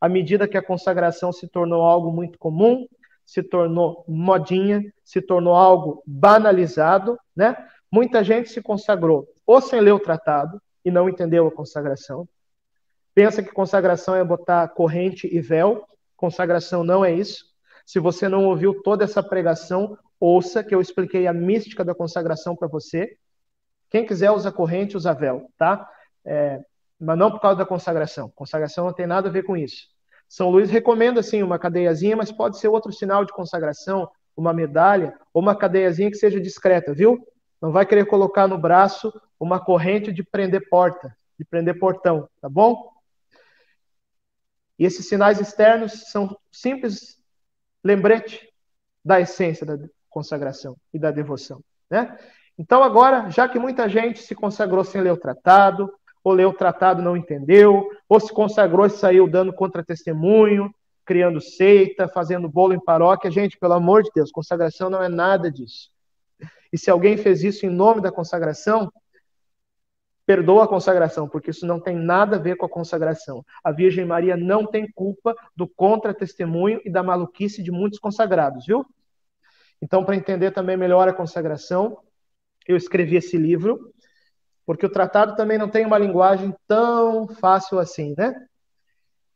À 0.00 0.08
medida 0.08 0.46
que 0.46 0.56
a 0.56 0.62
consagração 0.62 1.32
se 1.32 1.48
tornou 1.48 1.82
algo 1.82 2.12
muito 2.12 2.38
comum, 2.38 2.86
se 3.24 3.42
tornou 3.42 4.04
modinha, 4.06 4.82
se 5.02 5.20
tornou 5.20 5.54
algo 5.54 6.02
banalizado, 6.06 7.18
né? 7.34 7.56
Muita 7.90 8.22
gente 8.22 8.50
se 8.50 8.62
consagrou 8.62 9.26
ou 9.44 9.60
sem 9.60 9.80
ler 9.80 9.92
o 9.92 10.00
tratado 10.00 10.60
e 10.86 10.90
não 10.90 11.08
entendeu 11.08 11.48
a 11.48 11.50
consagração. 11.50 12.28
Pensa 13.12 13.42
que 13.42 13.50
consagração 13.50 14.14
é 14.14 14.22
botar 14.22 14.68
corrente 14.68 15.26
e 15.26 15.40
véu. 15.40 15.84
Consagração 16.16 16.84
não 16.84 17.04
é 17.04 17.12
isso. 17.12 17.44
Se 17.84 17.98
você 17.98 18.28
não 18.28 18.44
ouviu 18.44 18.80
toda 18.82 19.02
essa 19.02 19.20
pregação, 19.20 19.98
ouça 20.20 20.62
que 20.62 20.72
eu 20.72 20.80
expliquei 20.80 21.26
a 21.26 21.32
mística 21.32 21.84
da 21.84 21.92
consagração 21.92 22.54
para 22.54 22.68
você. 22.68 23.16
Quem 23.90 24.06
quiser 24.06 24.30
usa 24.30 24.52
corrente, 24.52 24.96
usa 24.96 25.12
véu, 25.12 25.50
tá? 25.58 25.90
É, 26.24 26.60
mas 27.00 27.18
não 27.18 27.32
por 27.32 27.40
causa 27.40 27.58
da 27.58 27.66
consagração. 27.66 28.30
Consagração 28.36 28.86
não 28.86 28.92
tem 28.92 29.08
nada 29.08 29.28
a 29.28 29.32
ver 29.32 29.42
com 29.42 29.56
isso. 29.56 29.88
São 30.28 30.50
Luís 30.50 30.70
recomenda 30.70 31.18
assim 31.18 31.42
uma 31.42 31.58
cadeiazinha, 31.58 32.16
mas 32.16 32.30
pode 32.30 32.60
ser 32.60 32.68
outro 32.68 32.92
sinal 32.92 33.24
de 33.24 33.32
consagração, 33.32 34.08
uma 34.36 34.52
medalha 34.52 35.18
ou 35.34 35.42
uma 35.42 35.56
cadeiazinha 35.56 36.10
que 36.10 36.16
seja 36.16 36.40
discreta, 36.40 36.94
viu? 36.94 37.26
Não 37.66 37.72
vai 37.72 37.84
querer 37.84 38.06
colocar 38.06 38.46
no 38.46 38.56
braço 38.56 39.12
uma 39.40 39.58
corrente 39.58 40.12
de 40.12 40.22
prender 40.22 40.68
porta, 40.68 41.12
de 41.36 41.44
prender 41.44 41.76
portão, 41.76 42.28
tá 42.40 42.48
bom? 42.48 42.92
E 44.78 44.84
esses 44.84 45.08
sinais 45.08 45.40
externos 45.40 46.04
são 46.12 46.38
simples 46.52 47.20
lembrete 47.82 48.48
da 49.04 49.20
essência 49.20 49.66
da 49.66 49.76
consagração 50.08 50.76
e 50.94 50.98
da 51.00 51.10
devoção, 51.10 51.60
né? 51.90 52.16
Então 52.56 52.84
agora, 52.84 53.28
já 53.30 53.48
que 53.48 53.58
muita 53.58 53.88
gente 53.88 54.20
se 54.20 54.36
consagrou 54.36 54.84
sem 54.84 55.00
ler 55.00 55.10
o 55.10 55.16
tratado, 55.16 55.92
ou 56.22 56.32
leu 56.32 56.50
o 56.50 56.54
tratado 56.54 57.02
não 57.02 57.16
entendeu, 57.16 57.90
ou 58.08 58.20
se 58.20 58.32
consagrou 58.32 58.86
e 58.86 58.90
saiu 58.90 59.28
dando 59.28 59.52
contra-testemunho, 59.52 60.72
criando 61.04 61.40
seita, 61.40 62.06
fazendo 62.06 62.48
bolo 62.48 62.74
em 62.74 62.84
paróquia. 62.84 63.28
Gente, 63.28 63.58
pelo 63.58 63.72
amor 63.72 64.04
de 64.04 64.10
Deus, 64.14 64.30
consagração 64.30 64.88
não 64.88 65.02
é 65.02 65.08
nada 65.08 65.50
disso. 65.50 65.95
E 66.72 66.78
se 66.78 66.90
alguém 66.90 67.16
fez 67.16 67.42
isso 67.42 67.66
em 67.66 67.70
nome 67.70 68.00
da 68.00 68.10
consagração, 68.12 68.92
perdoa 70.26 70.64
a 70.64 70.68
consagração, 70.68 71.28
porque 71.28 71.50
isso 71.50 71.64
não 71.64 71.80
tem 71.80 71.94
nada 71.94 72.36
a 72.36 72.38
ver 72.38 72.56
com 72.56 72.66
a 72.66 72.68
consagração. 72.68 73.44
A 73.62 73.70
Virgem 73.70 74.04
Maria 74.04 74.36
não 74.36 74.66
tem 74.66 74.90
culpa 74.90 75.34
do 75.54 75.68
contra-testemunho 75.68 76.80
e 76.84 76.90
da 76.90 77.02
maluquice 77.02 77.62
de 77.62 77.70
muitos 77.70 78.00
consagrados, 78.00 78.66
viu? 78.66 78.84
Então, 79.80 80.04
para 80.04 80.16
entender 80.16 80.50
também 80.50 80.76
melhor 80.76 81.08
a 81.08 81.12
consagração, 81.12 81.98
eu 82.66 82.76
escrevi 82.76 83.16
esse 83.16 83.36
livro, 83.36 83.92
porque 84.64 84.84
o 84.84 84.90
tratado 84.90 85.36
também 85.36 85.58
não 85.58 85.68
tem 85.68 85.86
uma 85.86 85.98
linguagem 85.98 86.52
tão 86.66 87.28
fácil 87.28 87.78
assim, 87.78 88.14
né? 88.16 88.34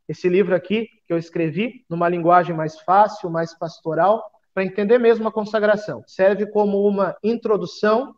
Esse 0.09 0.29
livro 0.29 0.57
aqui 0.57 0.89
que 1.07 1.13
eu 1.13 1.19
escrevi, 1.19 1.85
numa 1.89 2.09
linguagem 2.09 2.57
mais 2.57 2.81
fácil, 2.81 3.31
mais 3.31 3.57
pastoral, 3.57 4.29
para 4.53 4.65
entender 4.65 4.99
mesmo 4.99 5.29
a 5.29 5.33
consagração. 5.33 6.03
Serve 6.07 6.47
como 6.47 6.87
uma 6.87 7.17
introdução 7.23 8.15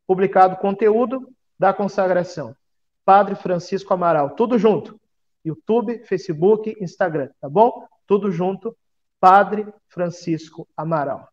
publicado 0.08 0.56
conteúdo 0.56 1.30
da 1.60 1.74
consagração. 1.74 2.56
Padre 3.04 3.36
Francisco 3.36 3.93
Amaral, 3.93 4.36
tudo 4.36 4.58
junto. 4.58 4.97
YouTube, 5.43 6.03
Facebook, 6.05 6.75
Instagram, 6.79 7.29
tá 7.39 7.49
bom? 7.49 7.87
Tudo 8.05 8.31
junto. 8.31 8.75
Padre 9.19 9.67
Francisco 9.87 10.67
Amaral. 10.75 11.27